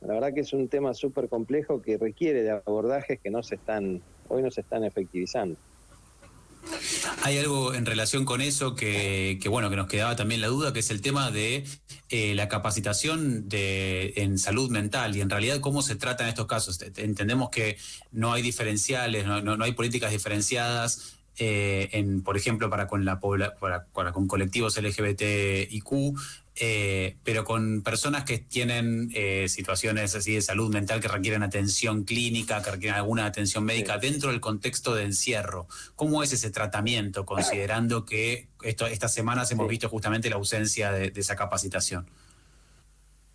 La 0.00 0.14
verdad 0.14 0.32
que 0.32 0.40
es 0.40 0.52
un 0.52 0.68
tema 0.68 0.94
súper 0.94 1.28
complejo 1.28 1.82
que 1.82 1.98
requiere 1.98 2.42
de 2.42 2.50
abordajes 2.50 3.18
que 3.20 3.30
no 3.30 3.42
se 3.42 3.56
están, 3.56 4.00
hoy 4.28 4.42
no 4.42 4.50
se 4.50 4.60
están 4.60 4.84
efectivizando. 4.84 5.56
Hay 7.22 7.38
algo 7.38 7.74
en 7.74 7.86
relación 7.86 8.24
con 8.24 8.40
eso 8.40 8.74
que, 8.74 9.40
bueno, 9.48 9.70
que 9.70 9.76
nos 9.76 9.86
quedaba 9.86 10.16
también 10.16 10.40
la 10.40 10.48
duda, 10.48 10.72
que 10.72 10.80
es 10.80 10.90
el 10.90 11.00
tema 11.00 11.30
de 11.30 11.64
eh, 12.10 12.34
la 12.34 12.48
capacitación 12.48 13.48
de, 13.48 14.12
en 14.16 14.38
salud 14.38 14.70
mental 14.70 15.16
y 15.16 15.20
en 15.20 15.30
realidad 15.30 15.60
cómo 15.60 15.82
se 15.82 15.96
trata 15.96 16.24
en 16.24 16.30
estos 16.30 16.46
casos. 16.46 16.80
Entendemos 16.96 17.50
que 17.50 17.76
no 18.12 18.32
hay 18.32 18.42
diferenciales, 18.42 19.26
no, 19.26 19.40
no, 19.40 19.64
hay 19.64 19.72
políticas 19.72 20.10
diferenciadas. 20.10 21.14
Eh, 21.40 21.90
en, 21.92 22.22
por 22.22 22.36
ejemplo, 22.36 22.68
para 22.68 22.88
con 22.88 23.04
la 23.04 23.20
para, 23.20 23.84
para 23.86 24.12
con 24.12 24.26
colectivos 24.26 24.76
LGBTIQ, 24.76 26.18
eh, 26.60 27.16
pero 27.22 27.44
con 27.44 27.82
personas 27.82 28.24
que 28.24 28.38
tienen 28.38 29.10
eh, 29.14 29.48
situaciones 29.48 30.16
así 30.16 30.34
de 30.34 30.42
salud 30.42 30.72
mental 30.72 31.00
que 31.00 31.06
requieren 31.06 31.44
atención 31.44 32.02
clínica, 32.02 32.62
que 32.62 32.72
requieren 32.72 32.96
alguna 32.96 33.26
atención 33.26 33.64
médica 33.64 33.98
dentro 33.98 34.30
del 34.30 34.40
contexto 34.40 34.94
de 34.94 35.04
encierro. 35.04 35.68
¿Cómo 35.94 36.22
es 36.22 36.32
ese 36.32 36.50
tratamiento, 36.50 37.24
considerando 37.24 38.04
que 38.04 38.48
esto, 38.64 38.86
estas 38.86 39.14
semanas 39.14 39.52
hemos 39.52 39.68
visto 39.68 39.88
justamente 39.88 40.28
la 40.30 40.36
ausencia 40.36 40.90
de, 40.90 41.12
esa 41.14 41.36
capacitación? 41.36 42.06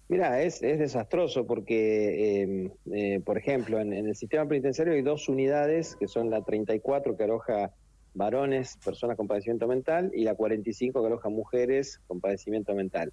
Mira, 0.09 0.41
es, 0.41 0.59
desastroso 0.59 1.47
porque, 1.47 2.41
em, 2.41 2.71
eh, 2.91 3.21
por 3.23 3.37
ejemplo, 3.37 3.79
en, 3.79 3.93
en, 3.93 4.07
el 4.07 4.15
sistema 4.17 4.45
penitenciario 4.45 4.93
hay 4.93 5.01
dos 5.01 5.29
unidades, 5.29 5.95
que 5.95 6.09
son 6.09 6.29
la 6.29 6.43
34 6.43 7.15
que 7.15 7.23
aloja 7.23 7.71
varones, 8.13 8.77
personas 8.83 9.17
con 9.17 9.27
padecimiento 9.27 9.67
mental, 9.67 10.11
y 10.13 10.23
la 10.23 10.35
45 10.35 11.01
que 11.01 11.07
aloja 11.07 11.29
mujeres 11.29 11.99
con 12.07 12.21
padecimiento 12.21 12.75
mental. 12.75 13.11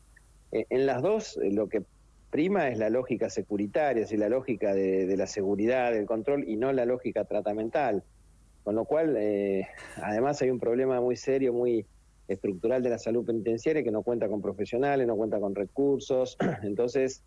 Eh, 0.53 0.67
en 0.71 0.87
las 0.87 1.03
dos, 1.03 1.39
eh, 1.39 1.51
lo 1.53 1.69
que 1.69 1.83
prima 2.31 2.69
es 2.69 2.79
la 2.79 2.91
lógica 2.91 3.31
securitaria, 3.31 4.03
es 4.03 4.13
la 4.13 4.29
lógica 4.29 4.75
de, 4.75 5.17
la 5.17 5.27
seguridad, 5.27 5.93
del 5.93 6.07
control, 6.07 6.49
y 6.49 6.57
no 6.57 6.73
la 6.73 6.85
lógica 6.85 7.25
tratamental. 7.25 8.05
Con 8.63 8.75
lo 8.75 8.85
cual, 8.85 9.17
eh, 9.19 9.67
además 9.97 10.41
hay 10.43 10.51
un 10.51 10.61
problema 10.61 11.01
muy 11.01 11.17
serio, 11.17 11.53
muy 11.53 11.87
estructural 12.29 12.83
de 12.83 12.91
la 12.91 12.99
salud 12.99 13.25
penitenciaria, 13.25 13.83
que 13.83 13.91
no 13.91 14.03
cuenta 14.03 14.29
con 14.29 14.43
profesionales, 14.43 15.07
no 15.07 15.17
cuenta 15.17 15.41
con 15.41 15.55
recursos. 15.55 16.37
Entonces, 16.63 17.25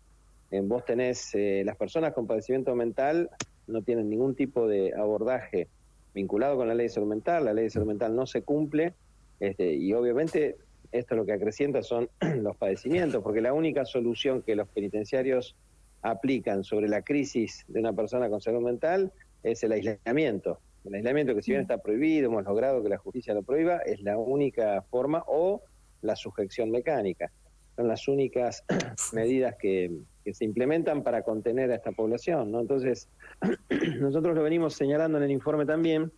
vos 0.62 0.84
tenés, 0.84 1.32
las 1.34 1.76
personas 1.76 2.14
con 2.14 2.28
padecimiento 2.28 2.76
mental 2.76 3.28
no 3.66 3.82
tienen 3.82 4.08
ningún 4.08 4.36
tipo 4.36 4.68
de 4.68 4.94
abordaje 4.94 5.68
vinculado 6.14 6.56
con 6.56 6.68
la 6.68 6.74
ley 6.74 6.86
de 6.86 6.90
salud 6.90 7.08
mental, 7.08 7.44
la 7.44 7.52
ley 7.52 7.64
de 7.64 7.70
salud 7.70 7.86
mental 7.86 8.14
no 8.14 8.26
se 8.26 8.42
cumple, 8.42 8.94
este, 9.40 9.74
y 9.74 9.92
obviamente 9.92 10.56
esto 10.92 11.16
lo 11.16 11.26
que 11.26 11.32
acrecienta 11.32 11.82
son 11.82 12.08
los 12.42 12.56
padecimientos, 12.56 13.22
porque 13.22 13.40
la 13.40 13.52
única 13.52 13.84
solución 13.84 14.42
que 14.42 14.54
los 14.54 14.68
penitenciarios 14.68 15.56
aplican 16.02 16.64
sobre 16.64 16.88
la 16.88 17.02
crisis 17.02 17.64
de 17.68 17.80
una 17.80 17.92
persona 17.92 18.28
con 18.28 18.40
salud 18.40 18.62
mental 18.62 19.12
es 19.42 19.62
el 19.64 19.72
aislamiento. 19.72 20.60
El 20.84 20.94
aislamiento 20.94 21.34
que 21.34 21.42
si 21.42 21.50
bien 21.50 21.62
está 21.62 21.78
prohibido, 21.78 22.26
hemos 22.26 22.44
logrado 22.44 22.82
que 22.82 22.90
la 22.90 22.98
justicia 22.98 23.34
lo 23.34 23.42
prohíba, 23.42 23.78
es 23.78 24.00
la 24.02 24.18
única 24.18 24.82
forma 24.82 25.24
o 25.26 25.62
la 26.02 26.14
sujeción 26.14 26.70
mecánica. 26.70 27.32
Son 27.74 27.88
las 27.88 28.06
únicas 28.06 28.64
medidas 29.12 29.56
que, 29.58 29.90
se 30.32 30.44
implementan 30.44 31.02
para 31.02 31.22
contener 31.22 31.70
a 31.70 31.74
esta 31.74 31.92
población. 31.92 32.50
¿no? 32.50 32.60
Entonces, 32.60 33.08
nosotros 34.00 34.34
lo 34.34 34.42
venimos 34.42 34.74
señalando 34.74 35.18
en 35.18 35.24
el 35.24 35.30
informe 35.30 35.66
también, 35.66 36.12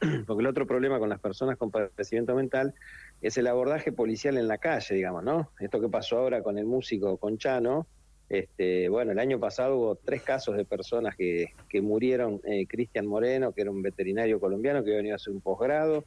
porque 0.26 0.40
el 0.40 0.46
otro 0.46 0.66
problema 0.66 0.98
con 0.98 1.08
las 1.08 1.20
personas 1.20 1.56
con 1.56 1.70
padecimiento 1.70 2.34
mental 2.34 2.74
es 3.20 3.36
el 3.36 3.46
abordaje 3.46 3.92
policial 3.92 4.38
en 4.38 4.48
la 4.48 4.58
calle, 4.58 4.94
digamos, 4.94 5.24
¿no? 5.24 5.50
Esto 5.60 5.80
que 5.80 5.88
pasó 5.88 6.18
ahora 6.18 6.42
con 6.42 6.56
el 6.56 6.64
músico 6.64 7.18
Conchano, 7.18 7.86
este, 8.30 8.88
bueno, 8.88 9.10
el 9.10 9.18
año 9.18 9.40
pasado 9.40 9.76
hubo 9.76 9.96
tres 9.96 10.22
casos 10.22 10.56
de 10.56 10.64
personas 10.64 11.16
que, 11.16 11.46
que 11.68 11.82
murieron, 11.82 12.40
eh, 12.44 12.64
Cristian 12.68 13.04
Moreno, 13.04 13.52
que 13.52 13.62
era 13.62 13.72
un 13.72 13.82
veterinario 13.82 14.38
colombiano 14.38 14.84
que 14.84 14.92
venía 14.92 15.14
a 15.14 15.16
hacer 15.16 15.32
un 15.32 15.40
posgrado, 15.40 16.04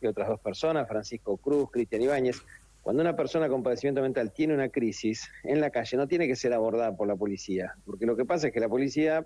y 0.00 0.06
otras 0.06 0.28
dos 0.28 0.40
personas, 0.40 0.86
Francisco 0.86 1.36
Cruz, 1.36 1.70
Cristian 1.72 2.02
Ibáñez. 2.02 2.42
Cuando 2.84 3.00
una 3.00 3.16
persona 3.16 3.48
con 3.48 3.62
padecimiento 3.62 4.02
mental 4.02 4.30
tiene 4.30 4.52
una 4.52 4.68
crisis 4.68 5.30
en 5.42 5.58
la 5.62 5.70
calle, 5.70 5.96
no 5.96 6.06
tiene 6.06 6.28
que 6.28 6.36
ser 6.36 6.52
abordada 6.52 6.94
por 6.94 7.08
la 7.08 7.16
policía, 7.16 7.74
porque 7.86 8.04
lo 8.04 8.14
que 8.14 8.26
pasa 8.26 8.48
es 8.48 8.52
que 8.52 8.60
la 8.60 8.68
policía 8.68 9.24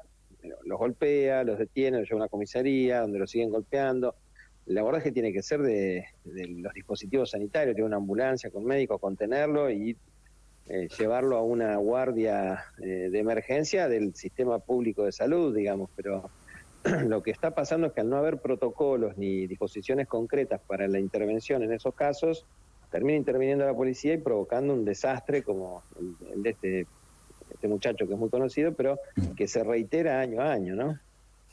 los 0.65 0.79
golpea, 0.79 1.43
los 1.43 1.59
detiene, 1.59 1.99
los 1.99 2.09
lleva 2.09 2.21
a 2.21 2.23
una 2.23 2.29
comisaría, 2.29 3.01
donde 3.01 3.19
los 3.19 3.29
siguen 3.29 3.51
golpeando. 3.51 4.15
El 4.65 4.79
abordaje 4.79 5.11
tiene 5.11 5.33
que 5.33 5.43
ser 5.43 5.63
de, 5.63 6.05
los 6.25 6.73
dispositivos 6.73 7.31
sanitarios, 7.31 7.75
de 7.75 7.83
una 7.83 7.97
ambulancia 7.97 8.49
con 8.53 8.65
médicos, 8.65 9.01
contenerlo 9.01 9.69
y 9.73 9.97
eh, 10.69 10.87
llevarlo 10.97 11.37
a 11.37 11.43
una 11.43 11.79
guardia 11.79 12.65
eh, 12.81 13.09
de 13.11 13.19
emergencia 13.19 13.89
del 13.89 14.15
sistema 14.15 14.61
público 14.61 15.05
de 15.05 15.11
salud, 15.11 15.53
digamos, 15.53 15.91
pero 15.97 16.31
lo 17.09 17.25
que 17.25 17.33
está 17.33 17.57
pasando 17.57 17.89
es 17.89 17.93
que 17.93 18.03
al 18.03 18.09
no 18.09 18.19
haber 18.19 18.39
protocolos 18.39 19.19
ni 19.19 19.49
disposiciones 19.49 20.07
concretas 20.07 20.61
para 20.65 20.87
la 20.87 21.01
intervención 21.01 21.65
en 21.65 21.73
esos 21.73 21.97
casos, 21.97 22.47
termina 22.91 23.17
interviniendo 23.17 23.65
la 23.65 23.75
policía 23.75 24.15
y 24.15 24.19
provocando 24.19 24.73
un 24.73 24.85
desastre 24.85 25.43
como 25.43 25.83
el, 26.33 26.43
de 26.43 26.51
este, 26.51 26.87
este 27.51 27.69
muchacho 27.69 28.07
que 28.07 28.15
es 28.15 28.19
muy 28.19 28.31
conocido, 28.31 28.73
pero 28.75 28.99
que 29.37 29.49
se 29.49 29.63
reitera 29.63 30.21
año 30.21 30.41
a 30.41 30.53
año, 30.53 30.75
¿no? 30.75 30.99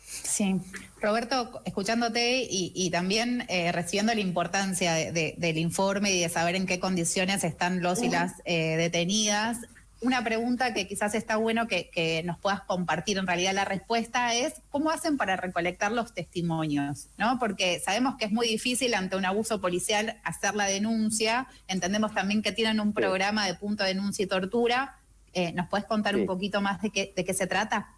Sí, 0.05 0.61
Roberto, 1.01 1.61
escuchándote 1.65 2.45
y, 2.47 2.89
también 2.91 3.45
eh, 3.49 3.71
recibiendo 3.71 4.13
la 4.13 4.19
importancia 4.19 4.93
del 5.11 5.57
informe 5.57 6.11
y 6.11 6.21
de 6.21 6.29
saber 6.29 6.55
en 6.55 6.67
qué 6.67 6.79
condiciones 6.79 7.43
están 7.43 7.81
los 7.81 8.03
y 8.03 8.09
las 8.09 8.33
eh, 8.45 8.77
detenidas, 8.77 9.57
una 10.01 10.23
pregunta 10.23 10.73
que 10.73 10.87
quizás 10.87 11.15
está 11.15 11.37
bueno 11.37 11.67
que, 11.67 12.21
nos 12.25 12.37
puedas 12.39 12.61
compartir 12.61 13.17
en 13.17 13.27
realidad 13.27 13.53
la 13.53 13.65
respuesta 13.65 14.33
es 14.35 14.61
cómo 14.69 14.91
hacen 14.91 15.17
para 15.17 15.35
recolectar 15.35 15.91
los 15.91 16.13
testimonios, 16.13 17.07
¿no? 17.17 17.37
Porque 17.39 17.79
sabemos 17.79 18.15
que 18.17 18.25
es 18.25 18.31
muy 18.31 18.47
difícil 18.47 18.93
ante 18.93 19.15
un 19.15 19.25
abuso 19.25 19.61
policial 19.61 20.17
hacer 20.23 20.55
la 20.55 20.65
denuncia, 20.65 21.47
entendemos 21.67 22.13
también 22.13 22.41
que 22.41 22.51
tienen 22.51 22.79
un 22.79 22.93
programa 22.93 23.47
de 23.47 23.55
punto 23.55 23.83
de 23.83 23.89
denuncia 23.89 24.23
y 24.23 24.27
tortura. 24.27 24.99
Eh, 25.33 25.51
¿Nos 25.53 25.67
puedes 25.67 25.85
contar 25.85 26.15
un 26.15 26.25
poquito 26.25 26.61
más 26.61 26.81
de 26.81 26.89
qué, 26.91 27.13
de 27.15 27.25
qué 27.25 27.33
se 27.33 27.47
trata? 27.47 27.95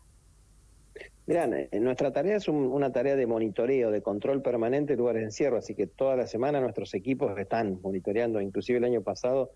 Mirá, 1.27 1.45
nuestra 1.73 2.13
tarea 2.13 2.37
es 2.37 2.47
una 2.47 2.93
tarea 2.93 3.17
de 3.17 3.27
monitoreo, 3.27 3.91
de 3.91 4.01
control 4.01 4.41
permanente 4.41 4.93
de 4.93 4.97
lugares 4.97 5.21
de 5.21 5.25
encierro, 5.25 5.57
así 5.57 5.75
que 5.75 5.85
toda 5.85 6.15
la 6.15 6.25
semana 6.25 6.61
nuestros 6.61 6.93
equipos 6.93 7.37
están 7.37 7.81
monitoreando, 7.81 8.39
inclusive 8.39 8.77
el 8.77 8.85
año 8.85 9.01
pasado 9.01 9.51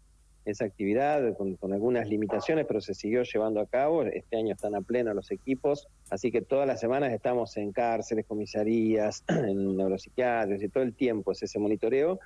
esa 0.46 0.66
actividad 0.66 1.36
con, 1.36 1.58
algunas 1.72 2.08
limitaciones, 2.08 2.66
pero 2.68 2.82
se 2.82 2.94
siguió 2.94 3.24
llevando 3.24 3.60
a 3.60 3.66
cabo. 3.66 4.04
Este 4.04 4.38
año 4.38 4.54
están 4.54 4.76
a 4.76 4.82
pleno 4.82 5.14
los 5.14 5.32
equipos, 5.32 5.88
así 6.10 6.32
que 6.32 6.42
todas 6.42 6.68
las 6.68 6.80
semanas 6.80 7.14
estamos 7.14 7.56
en 7.58 7.72
cárceles, 7.72 8.26
comisarías, 8.26 9.24
en 9.28 9.78
neuropsiquiatras 9.78 10.62
y 10.62 10.70
todo 10.70 10.84
el 10.84 10.96
tiempo 10.96 11.32
es 11.32 11.44
ese 11.44 11.60
monitoreo 11.60 12.20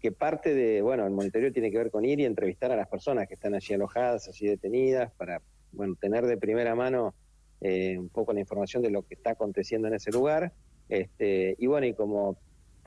que 0.00 0.12
parte 0.12 0.54
de, 0.54 0.80
bueno, 0.80 1.04
el 1.04 1.12
monitoreo 1.12 1.52
tiene 1.52 1.70
que 1.70 1.78
ver 1.78 1.90
con 1.90 2.04
ir 2.04 2.20
y 2.20 2.24
entrevistar 2.24 2.70
a 2.70 2.76
las 2.76 2.88
personas 2.88 3.26
que 3.26 3.34
están 3.34 3.54
allí 3.54 3.74
alojadas, 3.74 4.28
allí 4.28 4.46
detenidas, 4.46 5.10
para, 5.12 5.42
bueno, 5.72 5.96
tener 6.00 6.24
de 6.26 6.36
primera 6.36 6.74
mano 6.74 7.14
eh, 7.60 7.98
un 7.98 8.08
poco 8.08 8.32
la 8.32 8.40
información 8.40 8.82
de 8.82 8.90
lo 8.90 9.02
que 9.02 9.14
está 9.14 9.30
aconteciendo 9.30 9.88
en 9.88 9.94
ese 9.94 10.12
lugar. 10.12 10.52
Este, 10.88 11.56
y 11.58 11.66
bueno, 11.66 11.86
y 11.86 11.94
como 11.94 12.38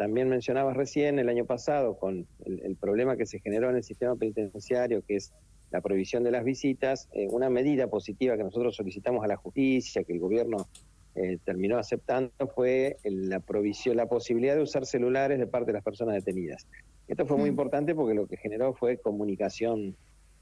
también 0.01 0.29
mencionabas 0.29 0.75
recién 0.75 1.19
el 1.19 1.29
año 1.29 1.45
pasado 1.45 1.95
con 1.95 2.25
el, 2.43 2.75
problema 2.75 3.17
que 3.17 3.27
se 3.27 3.39
generó 3.39 3.69
en 3.69 3.75
el 3.75 3.83
sistema 3.83 4.15
penitenciario, 4.15 5.03
que 5.05 5.17
es 5.17 5.31
la 5.69 5.79
prohibición 5.79 6.23
de 6.23 6.31
las 6.31 6.43
visitas, 6.43 7.07
eh, 7.13 7.27
una 7.29 7.51
medida 7.51 7.85
positiva 7.85 8.35
que 8.35 8.43
nosotros 8.43 8.75
solicitamos 8.75 9.23
a 9.23 9.27
la 9.27 9.35
justicia, 9.35 10.03
que 10.03 10.13
el 10.13 10.19
gobierno 10.19 10.67
eh, 11.13 11.37
terminó 11.45 11.77
aceptando, 11.77 12.31
fue 12.55 12.97
la 13.03 13.41
provisión, 13.41 13.95
la 13.95 14.09
posibilidad 14.09 14.55
de 14.55 14.63
usar 14.63 14.87
celulares 14.87 15.37
de 15.37 15.45
parte 15.45 15.67
de 15.67 15.73
las 15.73 15.83
personas 15.83 16.15
detenidas. 16.15 16.65
Esto 17.07 17.27
fue 17.27 17.37
muy 17.37 17.51
mm. 17.51 17.53
importante 17.53 17.93
porque 17.93 18.15
lo 18.15 18.25
que 18.25 18.37
generó 18.37 18.73
fue 18.73 18.97
comunicación 18.97 19.95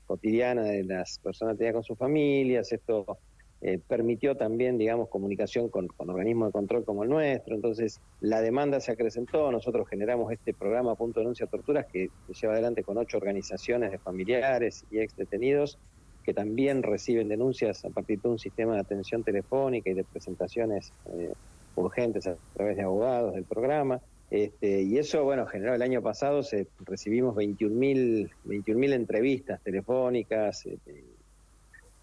cotidiana 0.05 0.63
de 0.63 0.85
las 0.85 1.19
personas 1.19 1.55
detenidas 1.55 1.73
con 1.73 1.83
sus 1.83 1.97
familias, 1.97 2.71
esto 2.71 3.17
eh, 3.61 3.79
permitió 3.85 4.37
también, 4.37 4.77
digamos, 4.77 5.09
comunicación 5.09 5.69
con, 5.69 5.89
organismos 5.97 6.49
de 6.49 6.51
control 6.53 6.85
como 6.85 7.03
el 7.03 7.09
nuestro. 7.09 7.55
Entonces, 7.55 7.99
la 8.21 8.41
demanda 8.41 8.79
se 8.79 8.91
acrecentó. 8.91 9.51
Nosotros 9.51 9.87
generamos 9.89 10.31
este 10.31 10.53
programa 10.53 10.95
Punto 10.95 11.19
Denuncia 11.19 11.45
Torturas 11.47 11.85
que 11.91 12.09
se 12.27 12.33
lleva 12.33 12.53
adelante 12.53 12.83
con 12.83 12.97
ocho 12.97 13.17
organizaciones 13.17 13.91
de 13.91 13.97
familiares 13.97 14.85
y 14.91 14.99
ex 14.99 15.15
detenidos 15.15 15.77
que 16.23 16.33
también 16.33 16.83
reciben 16.83 17.27
denuncias 17.27 17.83
a 17.85 17.89
partir 17.89 18.21
de 18.21 18.29
un 18.29 18.39
sistema 18.39 18.75
de 18.75 18.81
atención 18.81 19.23
telefónica 19.23 19.89
y 19.89 19.93
de 19.93 20.03
presentaciones 20.03 20.93
eh, 21.13 21.33
urgentes 21.75 22.27
a 22.27 22.35
través 22.53 22.77
de 22.77 22.83
abogados 22.83 23.33
del 23.33 23.45
programa. 23.45 23.99
Este, 24.29 24.83
y 24.83 24.97
eso, 24.97 25.23
bueno, 25.23 25.47
generó 25.47 25.73
el 25.73 25.81
año 25.81 26.01
pasado, 26.03 26.43
se, 26.43 26.67
recibimos 26.85 27.35
21.000 27.35 28.29
21 28.43 28.93
entrevistas 28.93 29.59
telefónicas, 29.63 30.65
eh, 30.67 30.77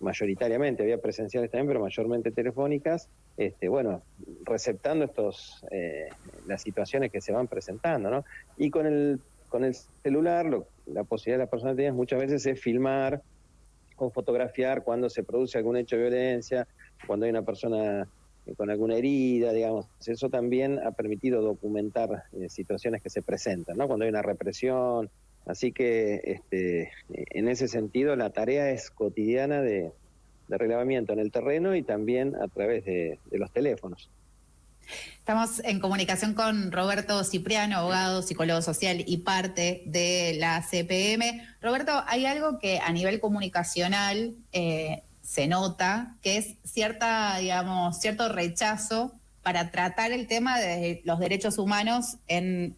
mayoritariamente, 0.00 0.82
había 0.82 0.98
presenciales 0.98 1.50
también, 1.50 1.68
pero 1.68 1.80
mayormente 1.80 2.30
telefónicas, 2.30 3.08
este, 3.36 3.68
bueno, 3.68 4.02
receptando 4.44 5.04
estos 5.04 5.64
eh, 5.70 6.08
las 6.46 6.62
situaciones 6.62 7.10
que 7.10 7.20
se 7.20 7.32
van 7.32 7.46
presentando, 7.46 8.10
¿no? 8.10 8.24
Y 8.56 8.70
con 8.70 8.86
el 8.86 9.20
con 9.48 9.64
el 9.64 9.74
celular, 9.74 10.44
lo, 10.46 10.66
la 10.86 11.04
posibilidad 11.04 11.38
de 11.38 11.44
las 11.44 11.50
personas 11.50 11.76
tienen 11.76 11.94
muchas 11.94 12.18
veces 12.18 12.44
es 12.46 12.60
filmar 12.60 13.22
o 13.96 14.10
fotografiar 14.10 14.82
cuando 14.82 15.08
se 15.08 15.22
produce 15.22 15.56
algún 15.56 15.76
hecho 15.76 15.96
de 15.96 16.02
violencia, 16.02 16.66
cuando 17.06 17.24
hay 17.24 17.30
una 17.30 17.42
persona 17.42 18.06
con 18.56 18.70
alguna 18.70 18.96
herida, 18.96 19.52
digamos. 19.52 19.86
Eso 20.06 20.28
también 20.28 20.78
ha 20.84 20.92
permitido 20.92 21.42
documentar 21.42 22.24
eh, 22.32 22.48
situaciones 22.48 23.02
que 23.02 23.10
se 23.10 23.22
presentan, 23.22 23.76
¿no? 23.76 23.86
Cuando 23.86 24.04
hay 24.04 24.10
una 24.10 24.22
represión, 24.22 25.10
Así 25.46 25.70
que 25.70 26.20
este, 26.24 26.90
en 27.08 27.48
ese 27.48 27.68
sentido 27.68 28.16
la 28.16 28.30
tarea 28.30 28.70
es 28.70 28.90
cotidiana 28.90 29.62
de, 29.62 29.92
relevamiento 30.48 31.12
en 31.12 31.18
el 31.20 31.32
terreno 31.32 31.74
y 31.74 31.82
también 31.82 32.36
a 32.36 32.48
través 32.48 32.84
de, 32.84 33.18
los 33.32 33.50
teléfonos. 33.52 34.10
Estamos 35.18 35.60
en 35.64 35.80
comunicación 35.80 36.34
con 36.34 36.70
Roberto 36.70 37.24
Cipriano, 37.24 37.78
abogado, 37.78 38.22
psicólogo 38.22 38.62
social 38.62 39.02
y 39.04 39.18
parte 39.18 39.82
de 39.86 40.36
la 40.38 40.62
CPM. 40.62 41.42
Roberto, 41.60 42.04
hay 42.06 42.26
algo 42.26 42.60
que 42.60 42.78
a 42.78 42.92
nivel 42.92 43.18
comunicacional 43.18 44.36
eh, 44.52 45.02
se 45.22 45.48
nota, 45.48 46.14
que 46.22 46.36
es 46.36 46.54
cierta, 46.62 47.38
digamos, 47.38 47.98
cierto 47.98 48.28
rechazo 48.28 49.12
para 49.42 49.72
tratar 49.72 50.12
el 50.12 50.28
tema 50.28 50.60
de 50.60 51.02
los 51.04 51.18
derechos 51.18 51.58
humanos 51.58 52.18
en 52.28 52.76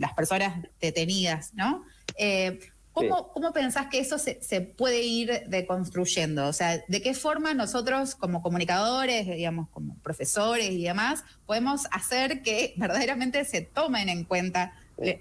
las 0.00 0.14
personas 0.14 0.66
detenidas, 0.80 1.52
¿no? 1.52 1.84
Eh, 2.16 2.58
¿cómo, 2.92 3.32
¿Cómo 3.32 3.52
pensás 3.52 3.86
que 3.88 4.00
eso 4.00 4.18
se, 4.18 4.60
puede 4.60 5.02
ir 5.02 5.44
deconstruyendo? 5.48 6.46
O 6.46 6.52
sea, 6.52 6.82
¿de 6.86 7.02
qué 7.02 7.14
forma 7.14 7.54
nosotros 7.54 8.14
como 8.14 8.42
comunicadores, 8.42 9.26
digamos, 9.26 9.68
como 9.70 9.96
profesores 10.02 10.70
y 10.70 10.84
demás, 10.84 11.24
podemos 11.46 11.86
hacer 11.90 12.42
que 12.42 12.74
verdaderamente 12.76 13.44
se 13.44 13.62
tomen 13.62 14.08
en 14.08 14.24
cuenta 14.24 14.72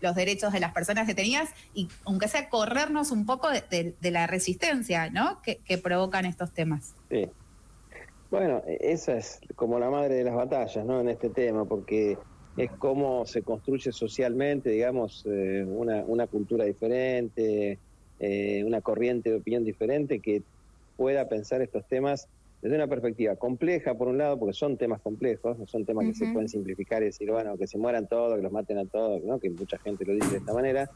los 0.01 0.13
derechos 0.13 0.51
de 0.51 0.59
las 0.59 0.73
personas 0.73 1.07
detenidas 1.07 1.51
y 1.73 1.87
aunque 2.03 2.27
sea 2.27 2.49
corrernos 2.49 3.11
un 3.11 3.25
poco 3.25 3.47
de, 3.49 3.95
la 4.01 4.27
resistencia 4.27 5.09
¿no? 5.09 5.41
que, 5.41 5.57
que, 5.57 5.77
provocan 5.77 6.25
estos 6.25 6.53
temas. 6.53 6.95
Sí. 7.09 7.29
Bueno, 8.31 8.61
e-, 8.67 8.77
esa 8.91 9.17
es 9.17 9.39
como 9.55 9.79
la 9.79 9.89
madre 9.89 10.15
de 10.15 10.23
las 10.23 10.35
batallas 10.35 10.85
¿no? 10.85 10.99
en 10.99 11.09
este 11.09 11.29
tema, 11.29 11.65
porque 11.65 12.17
es 12.57 12.71
cómo 12.71 13.25
se 13.25 13.41
construye 13.41 13.91
socialmente, 13.91 14.69
digamos, 14.69 15.25
eh, 15.25 15.65
una, 15.67 16.03
una, 16.05 16.27
cultura 16.27 16.65
diferente, 16.65 17.77
eh, 18.19 18.63
una 18.65 18.81
corriente 18.81 19.29
de 19.29 19.37
opinión 19.37 19.63
diferente 19.63 20.19
que 20.19 20.43
pueda 20.97 21.29
pensar 21.29 21.61
estos 21.61 21.87
temas 21.87 22.27
desde 22.61 22.75
una 22.75 22.87
perspectiva 22.87 23.35
compleja, 23.37 23.93
por 23.93 24.09
un 24.09 24.17
lado, 24.17 24.37
porque 24.37 24.53
son 24.53 24.77
temas 24.77 24.99
complejos, 25.01 25.57
no 25.57 25.65
son 25.65 25.85
temas 25.85 26.05
que 26.05 26.13
se 26.13 26.31
pueden 26.33 26.49
simplificar 26.49 27.01
y 27.01 27.05
decir, 27.05 27.31
bueno, 27.31 27.57
que 27.57 27.67
se 27.67 27.77
mueran 27.77 28.07
todos, 28.07 28.35
que 28.35 28.41
los 28.41 28.51
maten 28.51 28.77
a 28.79 28.85
todos, 28.85 29.23
¿no? 29.23 29.39
que 29.39 29.49
mucha 29.49 29.77
gente 29.77 30.05
lo 30.05 30.13
dice 30.13 30.31
de 30.31 30.37
esta 30.37 30.53
manera. 30.53 30.89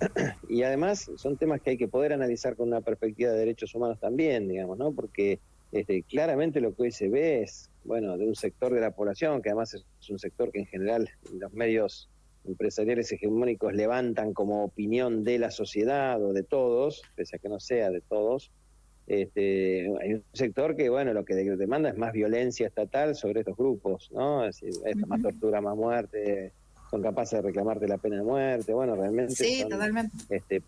Y 0.48 0.62
además 0.62 1.10
son 1.16 1.36
temas 1.36 1.60
que 1.60 1.70
hay 1.70 1.76
que 1.76 1.86
poder 1.86 2.14
analizar 2.14 2.56
con 2.56 2.68
una 2.68 2.80
perspectiva 2.80 3.30
de 3.30 3.38
derechos 3.38 3.74
humanos 3.74 4.00
también, 4.00 4.48
digamos, 4.48 4.78
¿no? 4.78 4.92
porque 4.92 5.38
este, 5.72 6.02
claramente 6.02 6.60
lo 6.60 6.74
que 6.74 6.84
hoy 6.84 6.92
se 6.92 7.08
ve 7.08 7.42
es, 7.42 7.70
bueno, 7.84 8.16
de 8.18 8.26
un 8.26 8.34
sector 8.34 8.74
de 8.74 8.80
la 8.80 8.90
población, 8.90 9.42
que 9.42 9.50
además 9.50 9.74
es 9.74 10.10
un 10.10 10.18
sector 10.18 10.50
que 10.50 10.60
en 10.60 10.66
general 10.66 11.08
los 11.32 11.52
medios 11.52 12.08
empresariales 12.44 13.12
hegemónicos 13.12 13.74
levantan 13.74 14.32
como 14.32 14.64
opinión 14.64 15.24
de 15.24 15.38
la 15.38 15.50
sociedad 15.50 16.22
o 16.22 16.32
de 16.32 16.42
todos, 16.42 17.02
pese 17.14 17.36
a 17.36 17.38
que 17.38 17.48
no 17.48 17.60
sea 17.60 17.90
de 17.90 18.00
todos, 18.00 18.50
este, 19.06 19.92
hay 20.00 20.14
un 20.14 20.24
sector 20.32 20.76
que, 20.76 20.88
bueno, 20.88 21.12
lo 21.12 21.24
que 21.24 21.34
demanda 21.34 21.88
es 21.88 21.96
más 21.96 22.12
violencia 22.12 22.68
estatal 22.68 23.16
sobre 23.16 23.40
estos 23.40 23.56
grupos, 23.56 24.08
¿no? 24.12 24.46
Es 24.46 24.60
decir, 24.60 25.06
más 25.06 25.20
tortura, 25.20 25.60
más 25.60 25.76
muerte, 25.76 26.52
son 26.90 27.02
capaces 27.02 27.38
de 27.38 27.42
reclamarte 27.42 27.88
la 27.88 27.98
pena 27.98 28.16
de 28.16 28.22
muerte, 28.22 28.72
bueno, 28.72 28.94
realmente. 28.94 29.34
Sí, 29.34 29.64
totalmente. 29.68 30.16
Este, 30.28 30.62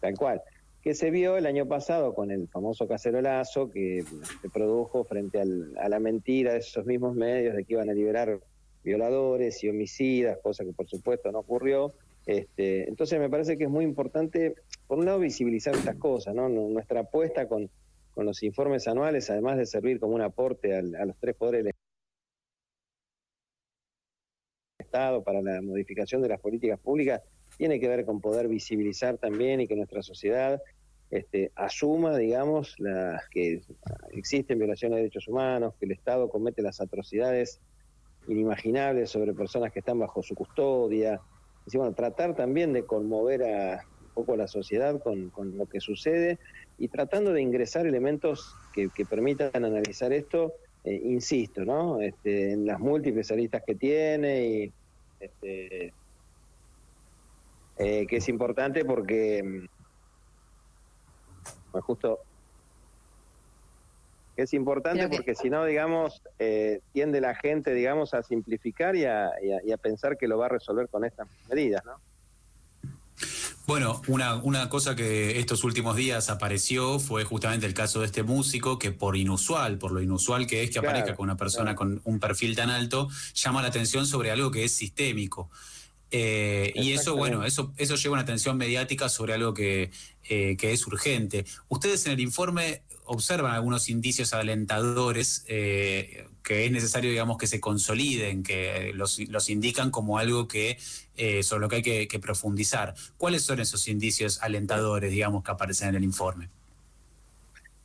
tal 0.00 0.16
cual. 0.16 0.40
Que 0.82 0.94
se 0.94 1.10
vio 1.10 1.36
el 1.36 1.46
año 1.46 1.66
pasado 1.66 2.14
con 2.14 2.30
el 2.30 2.48
famoso 2.48 2.88
cacerolazo 2.88 3.70
que 3.70 4.02
se 4.40 4.48
produjo 4.48 5.04
frente 5.04 5.40
a 5.40 5.88
la 5.88 6.00
mentira 6.00 6.52
de 6.52 6.60
esos 6.60 6.86
mismos 6.86 7.14
medios 7.14 7.54
de 7.54 7.64
que 7.64 7.74
iban 7.74 7.90
a 7.90 7.92
liberar 7.92 8.40
violadores 8.82 9.62
y 9.62 9.68
homicidas, 9.68 10.38
cosa 10.42 10.64
que 10.64 10.72
por 10.72 10.86
supuesto 10.86 11.30
no 11.30 11.40
ocurrió. 11.40 11.92
Este, 12.26 12.88
entonces 12.88 13.18
me 13.18 13.28
parece 13.28 13.58
que 13.58 13.64
es 13.64 13.70
muy 13.70 13.84
importante, 13.84 14.54
por 14.86 14.98
un 14.98 15.06
lado, 15.06 15.18
visibilizar 15.18 15.74
estas 15.74 15.96
cosas, 15.96 16.34
¿no? 16.34 16.48
Nuestra 16.48 17.00
apuesta 17.00 17.48
con, 17.48 17.70
con 18.14 18.26
los 18.26 18.42
informes 18.42 18.86
anuales, 18.88 19.30
además 19.30 19.58
de 19.58 19.66
servir 19.66 20.00
como 20.00 20.14
un 20.14 20.22
aporte 20.22 20.76
a 20.76 20.82
los 20.82 21.16
tres 21.18 21.34
poderes 21.34 21.64
del 21.64 21.74
Estado 24.78 25.22
para 25.22 25.40
la 25.40 25.62
modificación 25.62 26.22
de 26.22 26.28
las 26.28 26.40
políticas 26.40 26.78
públicas, 26.80 27.22
tiene 27.60 27.78
que 27.78 27.88
ver 27.88 28.06
con 28.06 28.22
poder 28.22 28.48
visibilizar 28.48 29.18
también 29.18 29.60
y 29.60 29.68
que 29.68 29.76
nuestra 29.76 30.02
sociedad 30.02 30.62
este, 31.10 31.52
asuma, 31.56 32.16
digamos, 32.16 32.74
la, 32.78 33.20
que 33.30 33.60
existen 34.12 34.56
violaciones 34.56 34.96
de 34.96 35.02
derechos 35.02 35.28
humanos, 35.28 35.74
que 35.78 35.84
el 35.84 35.92
Estado 35.92 36.30
comete 36.30 36.62
las 36.62 36.80
atrocidades 36.80 37.60
inimaginables 38.28 39.10
sobre 39.10 39.34
personas 39.34 39.72
que 39.72 39.80
están 39.80 39.98
bajo 39.98 40.22
su 40.22 40.34
custodia. 40.34 41.20
Y, 41.70 41.76
bueno, 41.76 41.92
tratar 41.92 42.34
también 42.34 42.72
de 42.72 42.86
conmover 42.86 43.42
a 43.42 43.84
un 44.04 44.14
poco 44.14 44.32
a 44.32 44.36
la 44.38 44.48
sociedad 44.48 44.98
con, 45.02 45.30
lo 45.58 45.66
que 45.66 45.80
sucede 45.80 46.38
y 46.78 46.88
tratando 46.88 47.30
de 47.34 47.42
ingresar 47.42 47.86
elementos 47.86 48.56
que, 48.72 48.88
permitan 49.04 49.66
analizar 49.66 50.14
esto, 50.14 50.54
eh, 50.84 50.98
insisto, 51.04 51.62
¿no? 51.66 52.00
Este, 52.00 52.52
en 52.52 52.64
las 52.64 52.80
múltiples 52.80 53.30
aristas 53.30 53.62
que 53.66 53.74
tiene 53.74 54.46
y 54.46 54.72
este, 55.20 55.92
eh, 57.82 58.06
que 58.06 58.16
es 58.16 58.28
importante 58.28 58.84
porque 58.84 59.66
pues 61.72 61.82
justo 61.82 62.18
es 64.36 64.52
importante 64.52 65.08
porque 65.08 65.34
si 65.34 65.48
no, 65.48 65.64
digamos, 65.64 66.20
eh, 66.38 66.80
tiende 66.92 67.22
la 67.22 67.34
gente, 67.34 67.72
digamos, 67.72 68.12
a 68.12 68.22
simplificar 68.22 68.96
y 68.96 69.06
a, 69.06 69.30
pensar 69.82 70.18
que 70.18 70.28
lo 70.28 70.36
va 70.36 70.46
a 70.46 70.48
resolver 70.50 70.88
con 70.88 71.06
estas 71.06 71.26
medidas, 71.48 71.82
¿no? 71.86 71.92
Bueno, 73.66 74.02
una, 74.08 74.36
una 74.36 74.68
cosa 74.68 74.94
que 74.94 75.38
estos 75.38 75.64
últimos 75.64 75.96
días 75.96 76.28
apareció 76.28 76.98
fue 76.98 77.24
justamente 77.24 77.66
el 77.66 77.74
caso 77.74 78.00
de 78.00 78.06
este 78.06 78.22
músico 78.22 78.78
que 78.78 78.92
por 78.92 79.16
inusual, 79.16 79.78
por 79.78 79.92
lo 79.92 80.02
inusual 80.02 80.46
que 80.46 80.62
es 80.64 80.70
que 80.70 80.80
aparezca 80.80 81.14
con 81.14 81.24
una 81.24 81.36
persona 81.36 81.74
con 81.74 82.02
un 82.04 82.20
perfil 82.20 82.54
tan 82.54 82.68
alto, 82.68 83.08
llama 83.34 83.62
la 83.62 83.68
atención 83.68 84.06
sobre 84.06 84.30
algo 84.30 84.50
que 84.50 84.64
es 84.64 84.72
sistémico. 84.72 85.50
Eh, 86.10 86.72
y 86.74 86.92
eso, 86.92 87.16
bueno, 87.16 87.44
eso, 87.44 87.72
eso 87.76 87.94
lleva 87.94 88.14
una 88.14 88.22
atención 88.22 88.56
mediática 88.56 89.08
sobre 89.08 89.34
algo 89.34 89.54
que, 89.54 89.90
eh, 90.28 90.56
que 90.56 90.72
es 90.72 90.86
urgente. 90.86 91.44
Ustedes 91.68 92.04
en 92.06 92.12
el 92.12 92.20
informe 92.20 92.82
observan 93.04 93.54
algunos 93.54 93.88
indicios 93.88 94.32
alentadores 94.32 95.44
eh, 95.48 96.26
que 96.42 96.66
es 96.66 96.72
necesario, 96.72 97.10
digamos, 97.10 97.38
que 97.38 97.46
se 97.46 97.60
consoliden, 97.60 98.42
que 98.42 98.92
los, 98.94 99.18
los 99.28 99.50
indican 99.50 99.90
como 99.90 100.18
algo 100.18 100.48
que 100.48 100.78
sobre 101.42 101.60
lo 101.60 101.68
que 101.68 101.76
hay 101.76 102.08
que, 102.08 102.18
profundizar. 102.18 102.94
¿Cuáles 103.18 103.42
son 103.42 103.60
esos 103.60 103.86
indicios 103.88 104.40
alentadores, 104.42 105.10
digamos, 105.10 105.44
que 105.44 105.50
aparecen 105.50 105.90
en 105.90 105.96
el 105.96 106.04
informe? 106.04 106.48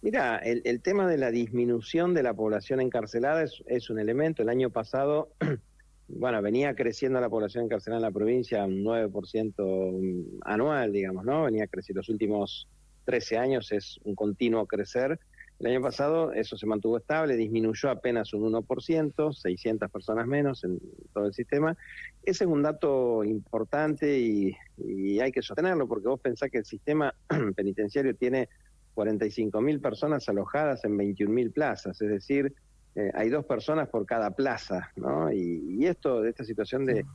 Mira, 0.02 0.38
el, 0.38 0.82
tema 0.82 1.06
de 1.08 1.18
la 1.18 1.32
disminución 1.32 2.14
de 2.14 2.24
la 2.24 2.34
población 2.34 2.80
encarcelada 2.80 3.44
es, 3.44 3.62
es 3.68 3.90
un 3.90 4.00
elemento. 4.00 4.42
El 4.42 4.50
año 4.50 4.70
pasado, 4.70 5.34
bueno, 6.08 6.42
venía 6.42 6.76
creciendo 6.76 7.20
la 7.20 7.30
población 7.30 7.66
encarcelada 7.66 8.00
en 8.00 8.04
la 8.04 8.12
provincia 8.12 8.64
un 8.66 8.84
9% 8.84 10.42
anual, 10.44 10.92
digamos, 10.92 11.26
¿no? 11.26 11.46
Venía 11.46 11.68
creciendo 11.68 12.00
los 12.00 12.10
últimos 12.10 12.68
13 13.06 13.38
años 13.38 13.72
es 13.72 14.00
un 14.04 14.16
continuo 14.16 14.66
crecer. 14.66 15.20
El 15.60 15.68
año 15.68 15.82
pasado 15.82 16.34
eso 16.34 16.58
se 16.58 16.66
mantuvo 16.66 16.98
estable, 16.98 17.38
disminuyó 17.38 17.90
apenas 17.90 18.34
un 18.34 18.52
1%, 18.52 19.34
600 19.34 19.90
personas 19.90 20.28
menos 20.28 20.64
en 20.66 20.80
todo 21.14 21.28
el 21.28 21.34
sistema. 21.34 21.78
Ese 22.24 22.44
es 22.44 22.50
un 22.50 22.62
dato 22.62 23.24
importante 23.24 24.20
y, 24.20 24.56
hay 25.22 25.32
que 25.32 25.42
sostenerlo 25.42 25.88
porque 25.88 26.10
vos 26.10 26.20
pensás 26.20 26.52
que 26.52 26.58
el 26.58 26.66
sistema 26.66 27.14
penitenciario 27.56 28.14
tiene 28.16 28.50
45.000 28.96 29.82
personas 29.82 30.28
alojadas 30.28 30.84
en 30.84 30.98
21.000 30.98 31.54
plazas, 31.54 32.02
es 32.02 32.10
decir, 32.10 32.54
eh, 32.96 33.12
hay 33.14 33.30
dos 33.30 33.46
personas 33.46 33.90
por 33.90 34.06
cada 34.06 34.32
plaza, 34.32 34.92
¿no? 34.96 35.32
Y, 35.32 35.78
y 35.78 35.86
esto, 35.86 36.22
de 36.22 36.30
esta 36.30 36.46
situación 36.46 36.86
de, 36.86 37.06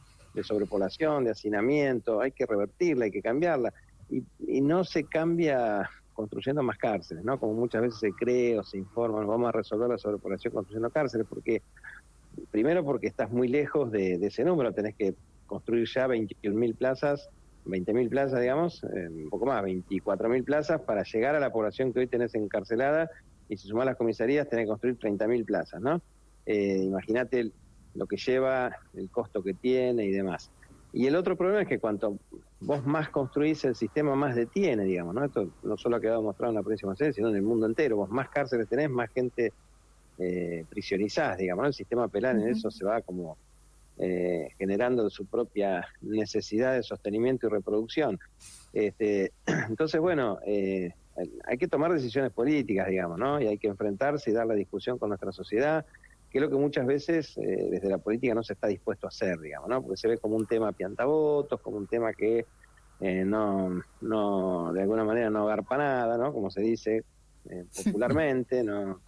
sobrepoblación, 0.43 1.25
de 1.25 1.31
hacinamiento, 1.31 2.21
hay 2.21 2.33
que 2.33 2.47
revertirla, 2.47 3.07
hay 3.07 3.11
que 3.11 3.23
cambiarla 3.23 3.73
y, 4.11 4.61
no 4.61 4.85
se 4.85 5.05
cambia 5.05 5.88
construyendo 6.12 6.62
más 6.62 6.77
cárceles, 6.77 7.25
¿no? 7.25 7.40
Como 7.40 7.55
muchas 7.55 7.83
veces 7.83 7.99
se 7.99 8.12
cree 8.12 8.59
o 8.59 8.62
se 8.62 8.77
informa, 8.77 9.25
vamos 9.25 9.49
a 9.49 9.53
resolver 9.53 9.88
la 9.88 9.97
sobrepoblación 9.97 10.53
construyendo 10.53 10.90
cárceles, 10.90 11.27
porque 11.29 11.62
primero 12.51 12.85
porque 12.85 13.07
estás 13.07 13.31
muy 13.31 13.49
lejos 13.49 13.90
de, 13.90 14.14
ese 14.14 14.45
número, 14.45 14.73
tenés 14.73 14.95
que 14.97 15.14
construir 15.47 15.88
ya 15.88 16.07
21.000 16.07 16.77
plazas, 16.77 17.31
20.000 17.64 18.09
plazas, 18.11 18.40
digamos, 18.40 18.85
eh, 18.85 19.09
un 19.09 19.31
poco 19.31 19.47
más, 19.47 19.62
24.000 19.64 20.45
plazas 20.45 20.83
para 20.83 21.05
llegar 21.05 21.35
a 21.35 21.40
la 21.40 21.51
población 21.51 21.93
que 21.93 22.01
hoy 22.01 22.07
tenés 22.07 22.35
encarcelada 22.35 23.11
y 23.51 23.57
si 23.57 23.67
sumás 23.67 23.85
las 23.85 23.97
comisarías 23.97 24.49
tenés 24.49 24.65
que 24.65 24.69
construir 24.69 24.97
30.000 24.97 25.45
plazas, 25.45 25.83
¿no? 25.83 26.01
Eh, 26.47 26.79
Imagínate 26.85 27.51
lo 27.95 28.07
que 28.07 28.17
lleva, 28.17 28.77
el 28.95 29.11
costo 29.11 29.43
que 29.43 29.55
tiene 29.55 30.05
y 30.07 30.13
demás. 30.13 30.53
Y 30.93 31.07
el 31.07 31.17
otro 31.17 31.37
problema 31.37 31.63
es 31.63 31.69
que 31.69 31.81
cuanto 31.81 32.17
vos 32.61 32.87
más 32.87 33.09
construís, 33.09 33.65
el 33.65 33.75
sistema 33.75 34.15
más 34.15 34.37
detiene, 34.37 34.85
digamos, 34.85 35.17
¿no? 35.17 35.25
Esto 35.25 35.51
no 35.65 35.77
solo 35.77 35.97
ha 35.97 36.01
quedado 36.01 36.23
mostrado 36.23 36.53
en 36.53 36.57
la 36.57 36.63
provincia 36.63 36.87
de 36.87 36.95
Buenos 36.95 37.17
sino 37.17 37.29
en 37.29 37.37
el 37.37 37.43
mundo 37.43 37.67
entero. 37.67 37.97
Vos 37.97 38.11
más 38.11 38.29
cárceles 38.29 38.69
tenés, 38.69 38.89
más 38.89 39.11
gente 39.11 39.53
eh, 40.19 40.65
prisionizás, 40.69 41.37
digamos, 41.37 41.63
¿no? 41.63 41.69
El 41.69 41.75
sistema 41.75 42.07
penal 42.07 42.41
en 42.41 42.51
eso 42.51 42.71
se 42.71 42.85
va 42.85 43.03
como 43.03 43.37
eh, 43.99 44.51
generando 44.59 45.11
su 45.11 45.27
propia 45.27 45.87
necesidad 46.03 46.75
de 46.75 46.85
sostenimiento 46.85 47.49
y 47.49 47.51
reproducción. 47.51 48.19
Este, 48.73 49.33
entonces, 49.69 50.01
bueno, 50.01 50.39
eh, 50.47 50.93
hay 51.46 51.59
que 51.59 51.68
tomar 51.68 51.92
decisiones 51.92 52.33
políticas, 52.33 52.88
digamos, 52.88 53.18
¿no? 53.18 53.40
Y 53.40 53.46
hay 53.46 53.59
que 53.59 53.68
enfrentarse 53.68 54.30
y 54.30 54.35
dar 54.35 54.46
la 54.46 54.54
discusión 54.54 54.98
con 54.98 55.09
nuestra 55.09 55.33
sociedad 55.33 55.85
que 56.30 56.38
es 56.38 56.42
lo 56.42 56.48
que 56.48 56.56
muchas 56.56 56.87
veces 56.87 57.37
eh, 57.38 57.68
desde 57.70 57.88
la 57.88 57.98
política 57.98 58.35
no 58.35 58.42
se 58.42 58.52
está 58.52 58.68
dispuesto 58.68 59.06
a 59.06 59.09
hacer, 59.09 59.38
digamos, 59.40 59.68
¿no? 59.68 59.83
Porque 59.83 59.96
se 59.96 60.09
ve 60.09 60.18
como 60.18 60.37
un 60.37 60.46
tema 60.46 60.72
piantavotos, 60.72 61.61
como 61.61 61.76
un 61.76 61.88
tema 61.88 62.12
que 62.12 62.46
eh, 63.00 63.24
no, 63.24 63.83
no, 64.00 64.72
de 64.72 64.83
alguna 64.83 65.04
manera 65.04 65.28
no 65.28 65.48
agarpa 65.48 65.76
nada, 65.76 66.16
¿no? 66.16 66.33
Como 66.33 66.50
se 66.50 66.61
dice 66.61 67.04
eh, 67.48 67.64
popularmente, 67.85 68.62
no, 68.62 69.00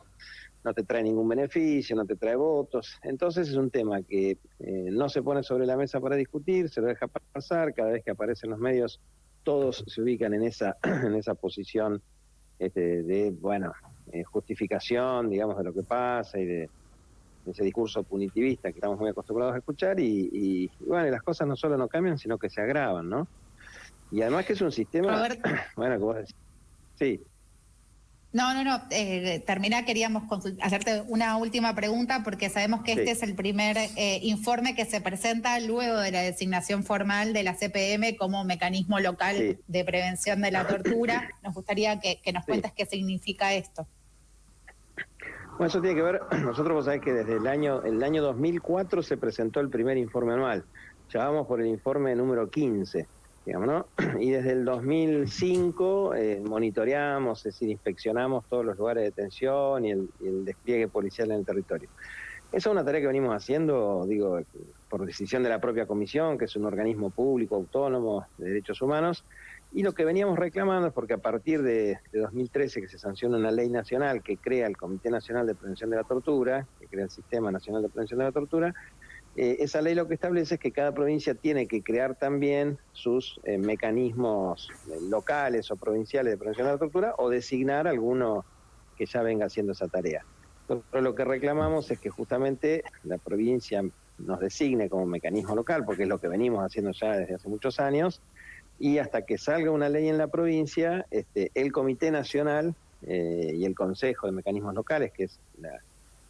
no 0.64 0.74
te 0.74 0.82
trae 0.82 1.04
ningún 1.04 1.28
beneficio, 1.28 1.94
no 1.94 2.04
te 2.04 2.16
trae 2.16 2.34
votos. 2.34 2.98
Entonces 3.04 3.48
es 3.48 3.54
un 3.54 3.70
tema 3.70 4.02
que 4.02 4.38
no 4.58 5.08
se 5.08 5.22
pone 5.22 5.44
sobre 5.44 5.66
la 5.66 5.76
mesa 5.76 6.00
para 6.00 6.16
discutir, 6.16 6.70
se 6.70 6.80
lo 6.80 6.88
deja 6.88 7.06
pasar, 7.06 7.72
cada 7.72 7.92
vez 7.92 8.02
que 8.02 8.10
aparecen 8.10 8.50
los 8.50 8.58
medios 8.58 9.00
todos 9.42 9.84
se 9.86 10.02
ubican 10.02 10.34
en 10.34 10.44
esa, 10.44 10.76
en 10.82 11.14
esa 11.14 11.34
posición 11.34 12.02
este, 12.58 13.02
de, 13.02 13.30
bueno, 13.30 13.72
justificación, 14.30 15.30
digamos, 15.30 15.56
de 15.58 15.64
lo 15.64 15.72
que 15.72 15.82
pasa 15.82 16.38
y 16.38 16.44
de 16.44 16.70
ese 17.46 17.64
discurso 17.64 18.02
punitivista 18.04 18.70
que 18.70 18.78
estamos 18.78 18.98
muy 18.98 19.10
acostumbrados 19.10 19.54
a 19.54 19.58
escuchar 19.58 19.98
y, 19.98 20.70
bueno, 20.86 21.10
las 21.10 21.22
cosas 21.22 21.48
no 21.48 21.56
solo 21.56 21.76
no 21.76 21.88
cambian, 21.88 22.18
sino 22.18 22.38
que 22.38 22.48
se 22.48 22.60
agravan, 22.60 23.08
¿no? 23.08 23.26
Y 24.10 24.22
además 24.22 24.46
que 24.46 24.52
es 24.52 24.60
un 24.60 24.70
sistema, 24.70 25.26
bueno, 25.76 25.96
que 25.96 26.02
vos 26.02 26.16
decís, 26.16 26.36
sí. 26.94 27.20
No, 28.32 28.54
no, 28.54 28.64
no, 28.64 28.82
eh, 28.90 29.42
termina, 29.46 29.84
queríamos 29.84 30.22
hacerte 30.62 31.02
una 31.06 31.36
última 31.36 31.74
pregunta 31.74 32.22
porque 32.24 32.48
sabemos 32.48 32.82
que 32.82 32.92
este 32.92 33.10
es 33.10 33.22
el 33.22 33.34
primer 33.34 33.76
eh, 33.76 34.20
informe 34.22 34.74
que 34.74 34.86
se 34.86 35.02
presenta 35.02 35.60
luego 35.60 35.98
de 35.98 36.10
la 36.12 36.22
designación 36.22 36.82
formal 36.82 37.34
de 37.34 37.42
la 37.42 37.54
CPM 37.54 38.16
como 38.16 38.42
mecanismo 38.44 39.00
local 39.00 39.58
de 39.66 39.84
prevención 39.84 40.40
de 40.40 40.50
la 40.50 40.66
tortura. 40.66 41.28
Nos 41.42 41.54
gustaría 41.54 42.00
que, 42.00 42.20
nos 42.32 42.46
cuentes 42.46 42.72
qué 42.72 42.86
significa 42.86 43.52
esto. 43.52 43.86
Bueno, 45.58 45.66
eso 45.66 45.82
tiene 45.82 45.96
que 45.96 46.02
ver, 46.02 46.22
nosotros 46.42 46.72
vos 46.72 46.84
sabés 46.86 47.02
que 47.02 47.12
desde 47.12 47.36
el 47.36 47.46
año, 47.46 47.82
el 47.82 48.02
año 48.02 48.22
2004 48.22 49.02
se 49.02 49.18
presentó 49.18 49.60
el 49.60 49.68
primer 49.68 49.98
informe 49.98 50.32
anual, 50.32 50.64
ya 51.10 51.26
vamos 51.26 51.46
por 51.46 51.60
el 51.60 51.66
informe 51.66 52.14
número 52.14 52.48
15. 52.48 53.06
Digamos, 53.44 53.68
¿no? 53.68 53.86
Y 54.20 54.30
desde 54.30 54.52
el 54.52 54.64
2005 54.64 56.14
eh, 56.14 56.42
monitoreamos, 56.44 57.38
es 57.40 57.54
decir, 57.54 57.70
inspeccionamos 57.70 58.44
todos 58.48 58.64
los 58.64 58.78
lugares 58.78 59.02
de 59.02 59.10
detención 59.10 59.84
y 59.84 59.90
el, 59.90 60.08
despliegue 60.44 60.88
policial 60.88 61.30
en 61.30 61.38
el 61.38 61.44
territorio. 61.44 61.88
Esa 62.52 62.68
es 62.68 62.72
una 62.72 62.84
tarea 62.84 63.00
que 63.00 63.06
venimos 63.06 63.34
haciendo, 63.34 64.04
digo, 64.06 64.40
por 64.90 65.06
decisión 65.06 65.42
de 65.42 65.48
la 65.48 65.58
propia 65.58 65.86
comisión, 65.86 66.36
que 66.36 66.44
es 66.44 66.54
un 66.54 66.66
organismo 66.66 67.08
público 67.08 67.56
autónomo 67.56 68.26
de 68.36 68.48
derechos 68.48 68.82
humanos, 68.82 69.24
y 69.74 69.82
lo 69.82 69.94
que 69.94 70.04
veníamos 70.04 70.38
reclamando 70.38 70.88
es 70.88 70.92
porque 70.92 71.14
a 71.14 71.18
partir 71.18 71.62
de, 71.62 71.98
de, 72.12 72.18
2013 72.18 72.82
que 72.82 72.88
se 72.88 72.98
sanciona 72.98 73.38
una 73.38 73.50
ley 73.50 73.70
nacional 73.70 74.22
que 74.22 74.36
crea 74.36 74.66
el 74.66 74.76
Comité 74.76 75.10
Nacional 75.10 75.46
de 75.46 75.54
Prevención 75.54 75.88
de 75.88 75.96
la 75.96 76.04
Tortura, 76.04 76.66
que 76.78 76.88
crea 76.88 77.04
el 77.04 77.10
Sistema 77.10 77.50
Nacional 77.50 77.80
de 77.80 77.88
Prevención 77.88 78.18
de 78.18 78.26
la 78.26 78.32
Tortura, 78.32 78.74
eh, 79.34 79.56
esa 79.60 79.80
ley 79.80 79.94
lo 79.94 80.06
que 80.06 80.14
establece 80.14 80.54
es 80.54 80.60
que 80.60 80.72
cada 80.72 80.92
provincia 80.92 81.34
tiene 81.34 81.66
que 81.66 81.82
crear 81.82 82.14
también 82.14 82.78
sus 82.92 83.40
eh, 83.44 83.56
mecanismos 83.56 84.68
eh, 84.90 84.98
locales 85.08 85.70
o 85.70 85.76
provinciales 85.76 86.32
de 86.32 86.36
prevención 86.36 86.66
de 86.66 86.72
la 86.74 86.78
tortura 86.78 87.14
o 87.16 87.30
designar 87.30 87.88
alguno 87.88 88.44
que 88.96 89.06
ya 89.06 89.22
venga 89.22 89.46
haciendo 89.46 89.72
esa 89.72 89.88
tarea. 89.88 90.24
Pero 90.66 91.02
lo 91.02 91.14
que 91.14 91.24
reclamamos 91.24 91.90
es 91.90 91.98
que 91.98 92.10
justamente 92.10 92.84
la 93.04 93.16
provincia 93.16 93.82
nos 94.18 94.38
designe 94.38 94.90
como 94.90 95.06
mecanismo 95.06 95.56
local, 95.56 95.84
porque 95.84 96.02
es 96.02 96.08
lo 96.08 96.18
que 96.18 96.28
venimos 96.28 96.62
haciendo 96.62 96.92
ya 96.92 97.16
desde 97.16 97.34
hace 97.34 97.48
muchos 97.48 97.80
años, 97.80 98.20
y 98.78 98.98
hasta 98.98 99.22
que 99.22 99.38
salga 99.38 99.70
una 99.70 99.88
ley 99.88 100.08
en 100.08 100.18
la 100.18 100.28
provincia, 100.28 101.06
este, 101.10 101.50
el 101.54 101.72
Comité 101.72 102.10
Nacional 102.10 102.74
y 103.04 103.64
el 103.64 103.74
Consejo 103.74 104.28
de 104.28 104.32
Mecanismos 104.32 104.74
Locales, 104.74 105.12
que 105.12 105.24
es 105.24 105.40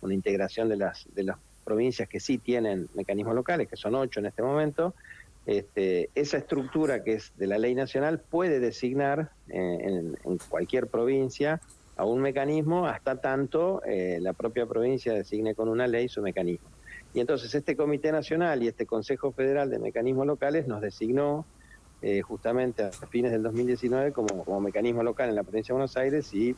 una 0.00 0.14
integración 0.14 0.70
de 0.70 0.76
las, 0.76 1.06
de 1.14 1.24
las 1.24 1.36
provincias 1.62 2.08
que 2.08 2.20
sí 2.20 2.38
tienen 2.38 2.88
mecanismos 2.94 3.34
locales, 3.34 3.68
que 3.68 3.76
son 3.76 3.94
ocho 3.94 4.20
en 4.20 4.26
este 4.26 4.42
momento, 4.42 4.94
este, 5.44 6.08
esa 6.14 6.38
estructura 6.38 7.02
que 7.02 7.14
es 7.14 7.32
de 7.36 7.48
la 7.48 7.58
ley 7.58 7.74
nacional 7.74 8.20
puede 8.20 8.60
designar 8.60 9.30
eh, 9.48 10.14
en, 10.24 10.38
cualquier 10.48 10.86
provincia 10.86 11.60
a 11.96 12.04
un 12.04 12.20
mecanismo 12.20 12.86
hasta 12.86 13.20
tanto 13.20 13.82
eh, 13.84 14.18
la 14.20 14.34
propia 14.34 14.66
provincia 14.66 15.12
designe 15.12 15.54
con 15.54 15.68
una 15.68 15.86
ley 15.86 16.08
su 16.08 16.22
mecanismo. 16.22 16.68
Y 17.12 17.20
entonces 17.20 17.54
este 17.54 17.76
Comité 17.76 18.12
Nacional 18.12 18.62
y 18.62 18.68
este 18.68 18.86
Consejo 18.86 19.32
Federal 19.32 19.68
de 19.68 19.78
Mecanismos 19.78 20.26
Locales 20.26 20.66
nos 20.68 20.80
designó 20.80 21.44
eh, 22.00 22.22
justamente 22.22 22.84
a 22.84 22.90
fines 22.90 23.32
del 23.32 23.42
2019 23.42 24.12
como, 24.12 24.44
como 24.44 24.60
mecanismo 24.60 25.02
local 25.02 25.28
en 25.28 25.34
la 25.34 25.42
provincia 25.42 25.72
de 25.72 25.74
Buenos 25.74 25.96
Aires 25.96 26.32
y 26.32 26.56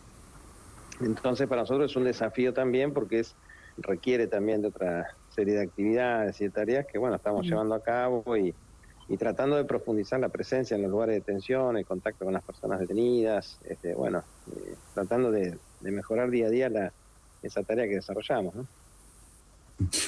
entonces 1.00 1.48
para 1.48 1.62
nosotros 1.62 1.90
es 1.90 1.96
un 1.96 2.04
desafío 2.04 2.54
también 2.54 2.92
porque 2.92 3.20
es 3.20 3.34
requiere 3.78 4.26
también 4.26 4.62
de 4.62 4.68
otra 4.68 5.06
serie 5.34 5.54
de 5.54 5.62
actividades 5.62 6.40
y 6.40 6.44
de 6.44 6.50
tareas 6.50 6.86
que, 6.86 6.98
bueno, 6.98 7.16
estamos 7.16 7.44
llevando 7.44 7.74
a 7.74 7.82
cabo 7.82 8.36
y, 8.36 8.54
tratando 9.18 9.56
de 9.56 9.64
profundizar 9.64 10.18
la 10.18 10.28
presencia 10.28 10.74
en 10.74 10.82
los 10.82 10.90
lugares 10.90 11.14
de 11.14 11.20
detención, 11.20 11.76
el 11.76 11.84
contacto 11.84 12.24
con 12.24 12.34
las 12.34 12.42
personas 12.42 12.80
detenidas, 12.80 13.58
este, 13.68 13.94
bueno, 13.94 14.24
eh, 14.50 14.74
tratando 14.94 15.30
de, 15.30 15.56
mejorar 15.80 16.30
día 16.30 16.46
a 16.46 16.50
día 16.50 16.68
la, 16.70 16.92
esa 17.42 17.62
tarea 17.62 17.86
que 17.86 17.96
desarrollamos. 17.96 18.54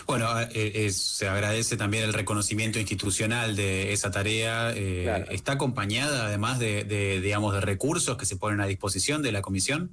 Bueno, 0.06 0.28
eh, 0.54 0.90
se 0.92 1.28
agradece 1.28 1.76
también 1.76 2.04
el 2.04 2.14
reconocimiento 2.14 2.78
institucional 2.78 3.56
de 3.56 3.92
esa 3.92 4.10
tarea. 4.10 4.72
Eh, 4.74 5.26
¿Está 5.30 5.52
acompañada 5.52 6.26
además 6.26 6.58
de, 6.58 6.84
de, 6.84 7.20
digamos, 7.20 7.52
de 7.52 7.60
recursos 7.60 8.16
que 8.16 8.26
se 8.26 8.36
ponen 8.36 8.60
a 8.60 8.66
disposición 8.66 9.22
de 9.22 9.32
la 9.32 9.42
comisión? 9.42 9.90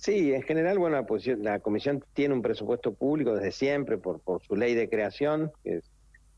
Sí, 0.00 0.32
en 0.32 0.42
general, 0.42 0.78
bueno, 0.78 1.04
la, 1.38 1.58
comisión 1.60 2.04
tiene 2.12 2.34
un 2.34 2.42
presupuesto 2.42 2.94
público 2.94 3.34
desde 3.34 3.50
siempre 3.50 3.98
por, 3.98 4.20
por 4.20 4.42
su 4.42 4.54
ley 4.54 4.74
de 4.74 4.88
creación, 4.88 5.50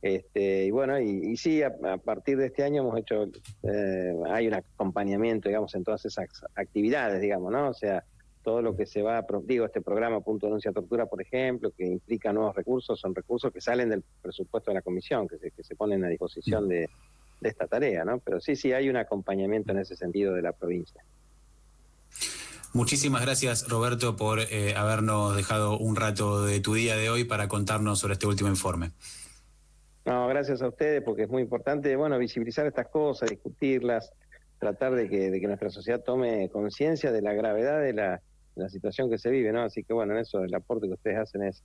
este, 0.03 0.64
y 0.64 0.70
bueno, 0.70 0.99
y, 0.99 1.37
sí, 1.37 1.62
a, 1.62 1.77
partir 1.99 2.38
de 2.38 2.46
este 2.46 2.62
año 2.62 2.83
hemos 2.83 2.99
hecho, 2.99 3.25
eh, 3.62 4.14
hay 4.31 4.49
un 4.49 4.55
acompañamiento, 4.55 5.49
digamos, 5.49 5.75
en 5.75 5.85
todas 5.85 6.05
esas 6.07 6.27
actividades, 6.55 7.20
digamos, 7.20 7.53
¿no? 7.53 7.68
O 7.68 7.75
sea, 7.75 8.03
todo 8.42 8.62
lo 8.62 8.75
que 8.75 8.87
se 8.87 9.03
va, 9.03 9.27
digo, 9.44 9.66
este 9.66 9.83
programa 9.83 10.20
Punto 10.20 10.46
Denuncia 10.46 10.73
Tortura, 10.73 11.05
por 11.05 11.20
ejemplo, 11.20 11.70
que 11.77 11.85
implica 11.85 12.33
nuevos 12.33 12.57
recursos, 12.57 12.99
son 12.99 13.14
recursos 13.14 13.53
que 13.53 13.61
salen 13.61 13.90
del 13.90 14.03
presupuesto 14.23 14.70
de 14.70 14.77
la 14.77 14.83
comisión, 14.83 15.29
que 15.29 15.37
se, 15.37 15.51
que 15.51 15.62
se 15.62 15.77
ponen 15.77 16.03
a 16.03 16.09
disposición 16.09 16.66
de 16.66 16.88
esta 17.42 17.66
tarea, 17.66 18.07
¿no? 18.07 18.18
Pero 18.20 18.40
sí, 18.40 18.57
sí, 18.57 18.73
hay 18.73 18.88
un 18.88 18.96
acompañamiento 18.96 19.73
en 19.73 19.81
ese 19.81 19.96
sentido 19.96 20.33
de 20.33 20.40
la 20.40 20.53
provincia. 20.53 21.05
Muchísimas 22.72 23.22
gracias, 23.22 23.68
Roberto, 23.68 24.14
por 24.14 24.38
eh, 24.38 24.74
habernos 24.76 25.35
dejado 25.35 25.76
un 25.76 25.96
rato 25.96 26.44
de 26.44 26.61
tu 26.61 26.74
día 26.74 26.96
de 26.96 27.11
hoy 27.11 27.24
para 27.24 27.48
contarnos 27.48 27.98
sobre 27.98 28.12
este 28.12 28.26
último 28.26 28.48
informe. 28.48 28.92
No, 30.04 30.28
gracias 30.28 30.62
a 30.62 30.68
ustedes, 30.68 31.02
porque 31.02 31.24
es 31.24 31.28
muy 31.28 31.42
importante, 31.42 31.94
bueno, 31.96 32.16
visibilizar 32.16 32.66
estas 32.66 32.87
cosas, 32.88 33.28
discutirlas, 33.28 34.12
tratar 34.61 34.94
de 34.94 35.09
que, 35.09 35.30
nuestra 35.40 35.70
sociedad 35.70 36.00
tome 36.00 36.48
conciencia 36.50 37.11
de 37.11 37.22
la 37.22 37.33
gravedad 37.33 37.80
de 37.80 37.92
la, 37.92 38.20
situación 38.68 39.09
que 39.11 39.18
se 39.18 39.30
vive, 39.30 39.52
¿no? 39.52 39.62
Así 39.62 39.83
que, 39.83 39.94
bueno, 39.94 40.12
en 40.12 40.20
eso 40.20 40.44
el 40.44 40.54
aporte 40.54 40.87
que 40.87 40.92
ustedes 40.92 41.18
hacen 41.18 41.44
es 41.44 41.64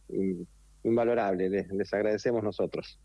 invalorable, 0.83 1.49
les 1.49 1.93
agradecemos 1.93 2.41
nosotros. 2.41 2.97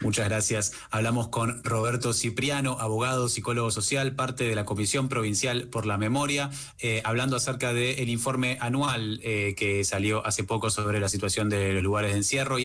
Muchas 0.00 0.28
gracias. 0.28 0.72
Hablamos 0.90 1.28
con 1.28 1.62
Roberto 1.64 2.12
Cipriano, 2.12 2.76
abogado, 2.78 3.28
psicólogo 3.28 3.70
social, 3.70 4.14
parte 4.14 4.44
de 4.44 4.54
la 4.54 4.64
Comisión 4.64 5.08
Provincial 5.08 5.68
por 5.68 5.86
la 5.86 5.96
Memoria, 5.96 6.50
eh, 6.80 7.00
hablando 7.04 7.36
acerca 7.36 7.72
del 7.72 8.08
informe 8.08 8.58
anual 8.60 9.20
eh, 9.22 9.54
que 9.56 9.84
salió 9.84 10.24
hace 10.26 10.44
poco 10.44 10.70
sobre 10.70 11.00
la 11.00 11.08
situación 11.08 11.48
de 11.48 11.72
los 11.72 11.82
lugares 11.82 12.12
de 12.12 12.18
encierro. 12.18 12.54